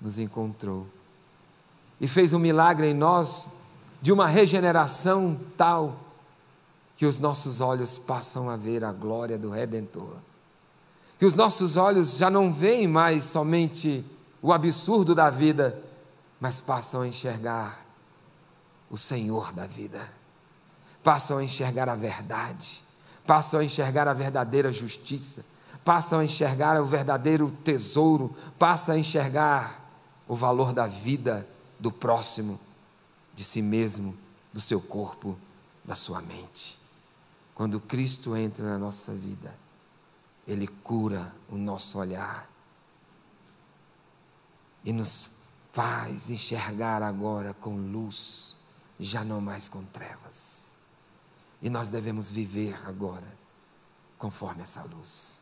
nos 0.00 0.18
encontrou 0.18 0.86
e 2.00 2.08
fez 2.08 2.32
um 2.32 2.38
milagre 2.40 2.88
em 2.88 2.94
nós 2.94 3.48
de 4.00 4.12
uma 4.12 4.26
regeneração 4.26 5.38
tal 5.56 6.11
que 7.02 7.06
os 7.06 7.18
nossos 7.18 7.60
olhos 7.60 7.98
passam 7.98 8.48
a 8.48 8.54
ver 8.56 8.84
a 8.84 8.92
glória 8.92 9.36
do 9.36 9.50
Redentor. 9.50 10.18
Que 11.18 11.26
os 11.26 11.34
nossos 11.34 11.76
olhos 11.76 12.16
já 12.16 12.30
não 12.30 12.52
veem 12.52 12.86
mais 12.86 13.24
somente 13.24 14.04
o 14.40 14.52
absurdo 14.52 15.12
da 15.12 15.28
vida, 15.28 15.82
mas 16.38 16.60
passam 16.60 17.02
a 17.02 17.08
enxergar 17.08 17.84
o 18.88 18.96
Senhor 18.96 19.52
da 19.52 19.66
vida, 19.66 20.08
passam 21.02 21.38
a 21.38 21.42
enxergar 21.42 21.88
a 21.88 21.96
verdade, 21.96 22.84
passam 23.26 23.58
a 23.58 23.64
enxergar 23.64 24.06
a 24.06 24.12
verdadeira 24.12 24.70
justiça, 24.70 25.44
passam 25.84 26.20
a 26.20 26.24
enxergar 26.24 26.80
o 26.80 26.86
verdadeiro 26.86 27.50
tesouro, 27.50 28.32
passam 28.60 28.94
a 28.94 28.98
enxergar 28.98 29.90
o 30.28 30.36
valor 30.36 30.72
da 30.72 30.86
vida 30.86 31.44
do 31.80 31.90
próximo, 31.90 32.60
de 33.34 33.42
si 33.42 33.60
mesmo, 33.60 34.16
do 34.52 34.60
seu 34.60 34.80
corpo, 34.80 35.36
da 35.84 35.96
sua 35.96 36.22
mente. 36.22 36.80
Quando 37.54 37.80
Cristo 37.80 38.36
entra 38.36 38.64
na 38.64 38.78
nossa 38.78 39.12
vida, 39.14 39.54
Ele 40.46 40.66
cura 40.66 41.34
o 41.48 41.56
nosso 41.56 41.98
olhar 41.98 42.48
e 44.84 44.92
nos 44.92 45.30
faz 45.72 46.30
enxergar 46.30 47.02
agora 47.02 47.54
com 47.54 47.76
luz, 47.76 48.58
já 48.98 49.24
não 49.24 49.40
mais 49.40 49.68
com 49.68 49.84
trevas. 49.84 50.76
E 51.60 51.70
nós 51.70 51.90
devemos 51.90 52.30
viver 52.30 52.76
agora 52.84 53.26
conforme 54.18 54.62
essa 54.62 54.82
luz. 54.82 55.40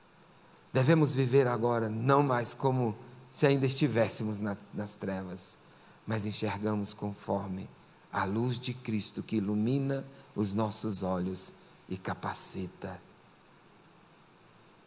Devemos 0.72 1.12
viver 1.12 1.46
agora 1.48 1.88
não 1.88 2.22
mais 2.22 2.54
como 2.54 2.96
se 3.30 3.46
ainda 3.46 3.66
estivéssemos 3.66 4.40
nas, 4.40 4.94
trevas, 4.94 5.58
mas 6.06 6.26
enxergamos 6.26 6.92
conforme 6.92 7.68
a 8.12 8.24
luz 8.24 8.58
de 8.58 8.74
Cristo 8.74 9.22
que 9.22 9.36
ilumina 9.36 10.04
os 10.34 10.54
nossos 10.54 11.02
olhos 11.02 11.54
e 11.90 11.98
capacita 11.98 13.00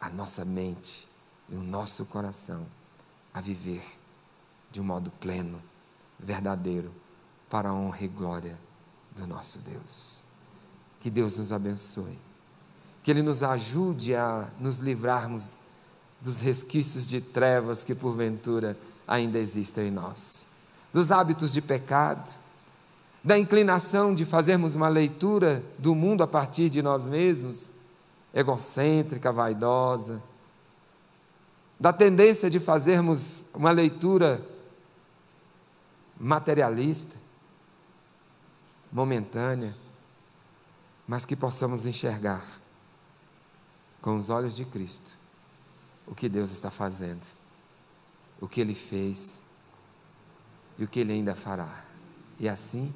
a 0.00 0.08
nossa 0.08 0.44
mente 0.44 1.06
e 1.48 1.54
o 1.54 1.62
nosso 1.62 2.06
coração 2.06 2.66
a 3.32 3.40
viver 3.40 3.84
de 4.72 4.80
um 4.80 4.84
modo 4.84 5.10
pleno, 5.10 5.62
verdadeiro, 6.18 6.92
para 7.48 7.68
a 7.68 7.72
honra 7.74 8.02
e 8.02 8.08
glória 8.08 8.58
do 9.14 9.26
nosso 9.26 9.58
Deus. 9.60 10.24
Que 10.98 11.10
Deus 11.10 11.38
nos 11.38 11.52
abençoe, 11.52 12.18
que 13.02 13.10
Ele 13.10 13.22
nos 13.22 13.42
ajude 13.42 14.14
a 14.14 14.50
nos 14.58 14.78
livrarmos 14.78 15.60
dos 16.20 16.40
resquícios 16.40 17.06
de 17.06 17.20
trevas 17.20 17.84
que 17.84 17.94
porventura 17.94 18.76
ainda 19.06 19.38
existem 19.38 19.88
em 19.88 19.90
nós, 19.90 20.46
dos 20.92 21.12
hábitos 21.12 21.52
de 21.52 21.60
pecado, 21.60 22.38
da 23.24 23.38
inclinação 23.38 24.14
de 24.14 24.26
fazermos 24.26 24.74
uma 24.74 24.88
leitura 24.88 25.64
do 25.78 25.94
mundo 25.94 26.22
a 26.22 26.26
partir 26.26 26.68
de 26.68 26.82
nós 26.82 27.08
mesmos, 27.08 27.72
egocêntrica, 28.34 29.32
vaidosa, 29.32 30.22
da 31.80 31.90
tendência 31.90 32.50
de 32.50 32.60
fazermos 32.60 33.46
uma 33.54 33.70
leitura 33.70 34.46
materialista, 36.20 37.16
momentânea, 38.92 39.74
mas 41.08 41.24
que 41.24 41.34
possamos 41.34 41.86
enxergar 41.86 42.44
com 44.02 44.16
os 44.16 44.28
olhos 44.28 44.54
de 44.54 44.66
Cristo 44.66 45.16
o 46.06 46.14
que 46.14 46.28
Deus 46.28 46.50
está 46.50 46.70
fazendo, 46.70 47.26
o 48.38 48.46
que 48.46 48.60
Ele 48.60 48.74
fez 48.74 49.42
e 50.78 50.84
o 50.84 50.88
que 50.88 51.00
Ele 51.00 51.14
ainda 51.14 51.34
fará. 51.34 51.84
E 52.38 52.46
assim 52.46 52.92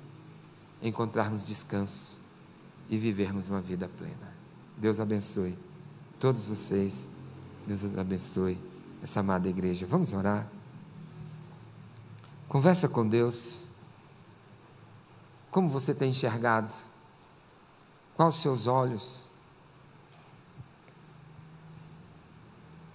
encontrarmos 0.83 1.47
descanso 1.47 2.19
e 2.89 2.97
vivermos 2.97 3.49
uma 3.49 3.61
vida 3.61 3.89
plena. 3.89 4.35
Deus 4.77 5.01
abençoe 5.01 5.57
todos 6.19 6.47
vocês, 6.47 7.09
Deus 7.67 7.97
abençoe 7.97 8.59
essa 9.03 9.21
amada 9.21 9.49
igreja. 9.49 9.87
Vamos 9.87 10.13
orar? 10.13 10.47
Conversa 12.49 12.89
com 12.89 13.07
Deus. 13.07 13.67
Como 15.51 15.69
você 15.69 15.95
tem 15.95 16.11
enxergado? 16.11 16.75
Quais 18.17 18.35
os 18.35 18.43
seus 18.43 18.67
olhos? 18.67 19.31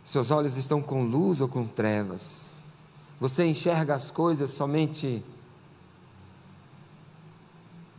Seus 0.03 0.31
olhos 0.31 0.57
estão 0.57 0.81
com 0.81 1.03
luz 1.03 1.39
ou 1.39 1.47
com 1.47 1.65
trevas? 1.65 2.55
Você 3.19 3.45
enxerga 3.45 3.95
as 3.95 4.11
coisas 4.11 4.51
somente 4.51 5.23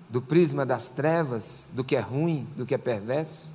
do 0.09 0.21
prisma 0.21 0.65
das 0.65 0.91
trevas, 0.91 1.71
do 1.73 1.83
que 1.83 1.97
é 1.97 2.01
ruim, 2.01 2.47
do 2.57 2.65
que 2.65 2.75
é 2.75 2.79
perverso? 2.79 3.53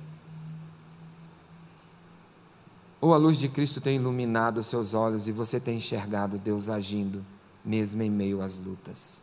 Ou 3.00 3.14
a 3.14 3.16
luz 3.16 3.38
de 3.38 3.48
Cristo 3.48 3.80
tem 3.80 3.96
iluminado 3.96 4.58
os 4.58 4.66
seus 4.66 4.92
olhos 4.92 5.26
e 5.26 5.32
você 5.32 5.58
tem 5.58 5.78
enxergado 5.78 6.38
Deus 6.38 6.68
agindo, 6.68 7.24
mesmo 7.64 8.02
em 8.02 8.10
meio 8.10 8.42
às 8.42 8.58
lutas? 8.58 9.22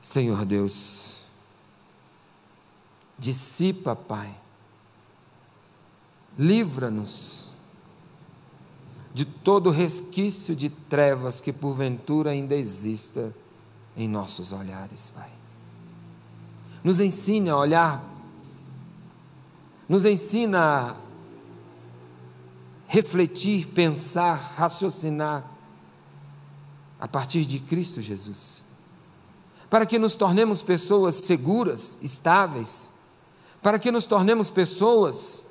Senhor 0.00 0.44
Deus, 0.44 1.22
dissipa, 3.18 3.96
Pai, 3.96 4.32
livra-nos 6.38 7.52
de 9.12 9.24
todo 9.24 9.70
resquício 9.70 10.54
de 10.54 10.70
trevas 10.70 11.40
que 11.40 11.52
porventura 11.52 12.30
ainda 12.30 12.54
exista 12.54 13.34
em 13.96 14.08
nossos 14.08 14.52
olhares, 14.52 15.10
Pai. 15.14 15.30
Nos 16.84 17.00
ensine 17.00 17.50
a 17.50 17.56
olhar, 17.56 18.04
nos 19.88 20.04
ensina 20.04 20.90
a 20.90 20.96
refletir, 22.88 23.68
pensar, 23.68 24.54
raciocinar 24.56 25.44
a 26.98 27.08
partir 27.08 27.44
de 27.44 27.58
Cristo 27.58 28.00
Jesus, 28.00 28.64
para 29.68 29.84
que 29.84 29.98
nos 29.98 30.14
tornemos 30.14 30.62
pessoas 30.62 31.16
seguras, 31.16 31.98
estáveis, 32.02 32.92
para 33.60 33.78
que 33.78 33.90
nos 33.90 34.06
tornemos 34.06 34.48
pessoas 34.48 35.44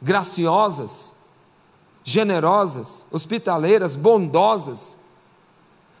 graciosas, 0.00 1.14
generosas, 2.02 3.06
hospitaleiras, 3.10 3.96
bondosas. 3.96 4.96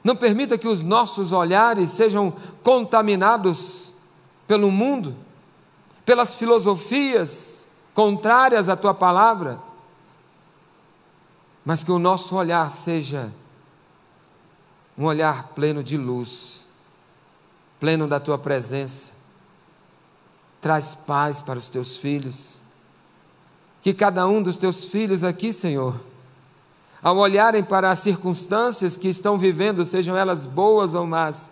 Não 0.02 0.16
permita 0.16 0.56
que 0.56 0.68
os 0.68 0.82
nossos 0.82 1.32
olhares 1.32 1.90
sejam 1.90 2.34
contaminados 2.62 3.92
pelo 4.46 4.70
mundo, 4.70 5.14
pelas 6.04 6.34
filosofias 6.34 7.68
contrárias 7.94 8.68
à 8.68 8.76
tua 8.76 8.94
palavra, 8.94 9.60
mas 11.64 11.82
que 11.82 11.92
o 11.92 11.98
nosso 11.98 12.34
olhar 12.36 12.70
seja 12.70 13.32
um 14.96 15.04
olhar 15.04 15.48
pleno 15.48 15.84
de 15.84 15.96
luz, 15.96 16.68
pleno 17.78 18.08
da 18.08 18.18
tua 18.18 18.38
presença. 18.38 19.12
Traz 20.60 20.94
paz 20.94 21.40
para 21.40 21.58
os 21.58 21.68
teus 21.68 21.96
filhos 21.96 22.60
que 23.82 23.94
cada 23.94 24.26
um 24.26 24.42
dos 24.42 24.58
teus 24.58 24.84
filhos 24.84 25.24
aqui, 25.24 25.52
Senhor, 25.52 25.98
ao 27.02 27.16
olharem 27.16 27.62
para 27.62 27.90
as 27.90 27.98
circunstâncias 28.00 28.96
que 28.96 29.08
estão 29.08 29.38
vivendo, 29.38 29.84
sejam 29.84 30.16
elas 30.16 30.44
boas 30.44 30.94
ou 30.94 31.06
más, 31.06 31.50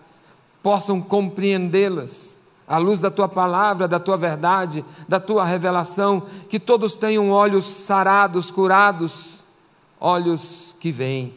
possam 0.62 1.00
compreendê-las 1.00 2.38
à 2.66 2.78
luz 2.78 3.00
da 3.00 3.10
tua 3.10 3.28
palavra, 3.28 3.88
da 3.88 3.98
tua 3.98 4.16
verdade, 4.16 4.84
da 5.08 5.18
tua 5.18 5.44
revelação, 5.44 6.22
que 6.48 6.60
todos 6.60 6.94
tenham 6.94 7.30
olhos 7.30 7.64
sarados, 7.64 8.50
curados, 8.50 9.44
olhos 9.98 10.76
que 10.78 10.92
veem. 10.92 11.34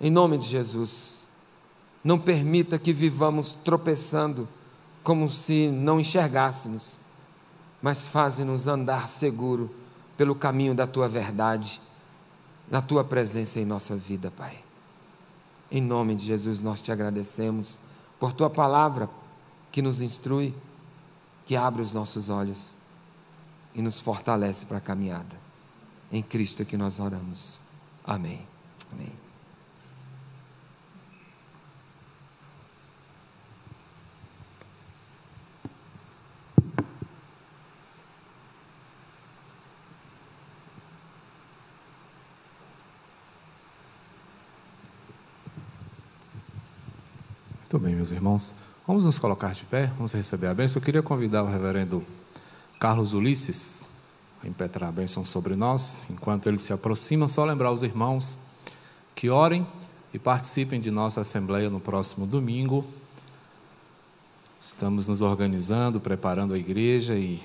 Em 0.00 0.10
nome 0.10 0.38
de 0.38 0.46
Jesus, 0.46 1.28
não 2.04 2.18
permita 2.18 2.78
que 2.78 2.92
vivamos 2.92 3.52
tropeçando 3.52 4.48
como 5.02 5.28
se 5.28 5.68
não 5.68 5.98
enxergássemos 5.98 7.00
mas 7.86 8.06
faze-nos 8.06 8.66
andar 8.66 9.08
seguro 9.08 9.70
pelo 10.16 10.34
caminho 10.34 10.74
da 10.74 10.86
tua 10.86 11.08
verdade, 11.08 11.80
da 12.68 12.80
tua 12.80 13.04
presença 13.04 13.60
em 13.60 13.64
nossa 13.64 13.96
vida, 13.96 14.30
Pai. 14.30 14.58
Em 15.70 15.80
nome 15.80 16.14
de 16.14 16.24
Jesus, 16.24 16.60
nós 16.60 16.82
te 16.82 16.92
agradecemos 16.92 17.78
por 18.18 18.32
tua 18.32 18.48
palavra 18.48 19.08
que 19.70 19.82
nos 19.82 20.00
instrui, 20.00 20.54
que 21.44 21.56
abre 21.56 21.82
os 21.82 21.92
nossos 21.92 22.28
olhos 22.28 22.76
e 23.74 23.82
nos 23.82 24.00
fortalece 24.00 24.66
para 24.66 24.78
a 24.78 24.80
caminhada. 24.80 25.36
Em 26.10 26.22
Cristo 26.22 26.64
que 26.64 26.76
nós 26.76 26.98
oramos. 26.98 27.60
Amém. 28.04 28.46
Amém. 28.92 29.25
Meus 48.06 48.12
irmãos. 48.12 48.54
Vamos 48.86 49.04
nos 49.04 49.18
colocar 49.18 49.52
de 49.52 49.64
pé, 49.64 49.86
vamos 49.96 50.12
receber 50.12 50.46
a 50.46 50.54
bênção. 50.54 50.78
Eu 50.78 50.84
queria 50.84 51.02
convidar 51.02 51.42
o 51.42 51.48
reverendo 51.48 52.04
Carlos 52.78 53.14
Ulisses 53.14 53.88
a 54.40 54.46
impetrar 54.46 54.90
a 54.90 54.92
bênção 54.92 55.24
sobre 55.24 55.56
nós. 55.56 56.06
Enquanto 56.08 56.46
ele 56.46 56.58
se 56.58 56.72
aproxima, 56.72 57.26
só 57.26 57.44
lembrar 57.44 57.72
os 57.72 57.82
irmãos 57.82 58.38
que 59.12 59.28
orem 59.28 59.66
e 60.14 60.20
participem 60.20 60.78
de 60.78 60.88
nossa 60.88 61.22
assembleia 61.22 61.68
no 61.68 61.80
próximo 61.80 62.26
domingo. 62.26 62.84
Estamos 64.60 65.08
nos 65.08 65.20
organizando, 65.20 65.98
preparando 65.98 66.54
a 66.54 66.58
igreja 66.58 67.16
e 67.16 67.42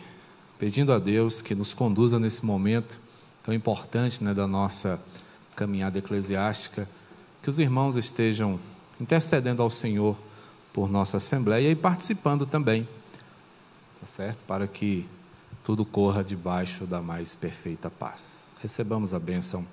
pedindo 0.60 0.94
a 0.94 1.00
Deus 1.00 1.42
que 1.42 1.56
nos 1.56 1.74
conduza 1.74 2.20
nesse 2.20 2.46
momento 2.46 3.02
tão 3.42 3.52
importante 3.52 4.24
né, 4.24 4.32
da 4.32 4.46
nossa 4.46 5.04
caminhada 5.56 5.98
eclesiástica, 5.98 6.88
que 7.42 7.50
os 7.50 7.58
irmãos 7.58 7.96
estejam 7.96 8.60
intercedendo 9.00 9.64
ao 9.64 9.70
Senhor 9.72 10.16
por 10.74 10.90
nossa 10.90 11.18
Assembleia 11.18 11.70
e 11.70 11.76
participando 11.76 12.46
também, 12.46 12.88
tá 14.00 14.08
certo? 14.08 14.44
Para 14.46 14.68
que 14.68 15.06
tudo 15.64 15.86
corra 15.86 16.24
debaixo 16.24 16.86
da 16.86 17.02
mais 17.02 17.36
perfeita 17.36 17.90
paz. 17.90 18.56
Recebamos 18.62 19.14
a 19.14 19.20
bênção. 19.20 19.66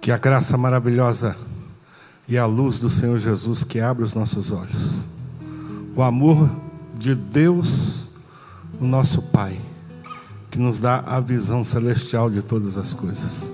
Que 0.00 0.12
a 0.12 0.18
graça 0.18 0.58
maravilhosa 0.58 1.36
e 2.28 2.36
a 2.36 2.46
luz 2.46 2.78
do 2.78 2.90
Senhor 2.90 3.18
Jesus 3.18 3.64
que 3.64 3.80
abre 3.80 4.02
os 4.02 4.14
nossos 4.14 4.50
olhos, 4.50 5.02
o 5.94 6.02
amor 6.02 6.50
de 6.94 7.14
Deus, 7.14 8.08
o 8.80 8.84
nosso 8.84 9.22
Pai, 9.22 9.60
que 10.50 10.58
nos 10.58 10.80
dá 10.80 11.00
a 11.00 11.20
visão 11.20 11.64
celestial 11.64 12.30
de 12.30 12.42
todas 12.42 12.76
as 12.76 12.94
coisas, 12.94 13.53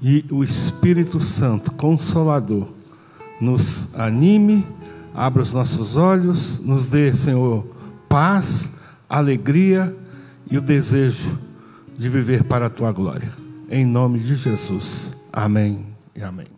e 0.00 0.24
o 0.30 0.44
Espírito 0.44 1.20
Santo, 1.20 1.72
consolador, 1.72 2.68
nos 3.40 3.94
anime, 3.94 4.66
abra 5.14 5.42
os 5.42 5.52
nossos 5.52 5.96
olhos, 5.96 6.60
nos 6.60 6.88
dê, 6.88 7.14
Senhor, 7.14 7.66
paz, 8.08 8.72
alegria 9.08 9.94
e 10.50 10.56
o 10.56 10.62
desejo 10.62 11.38
de 11.96 12.08
viver 12.08 12.44
para 12.44 12.66
a 12.66 12.70
tua 12.70 12.92
glória. 12.92 13.32
Em 13.70 13.84
nome 13.84 14.18
de 14.18 14.34
Jesus. 14.34 15.14
Amém 15.32 15.86
e 16.14 16.22
amém. 16.22 16.57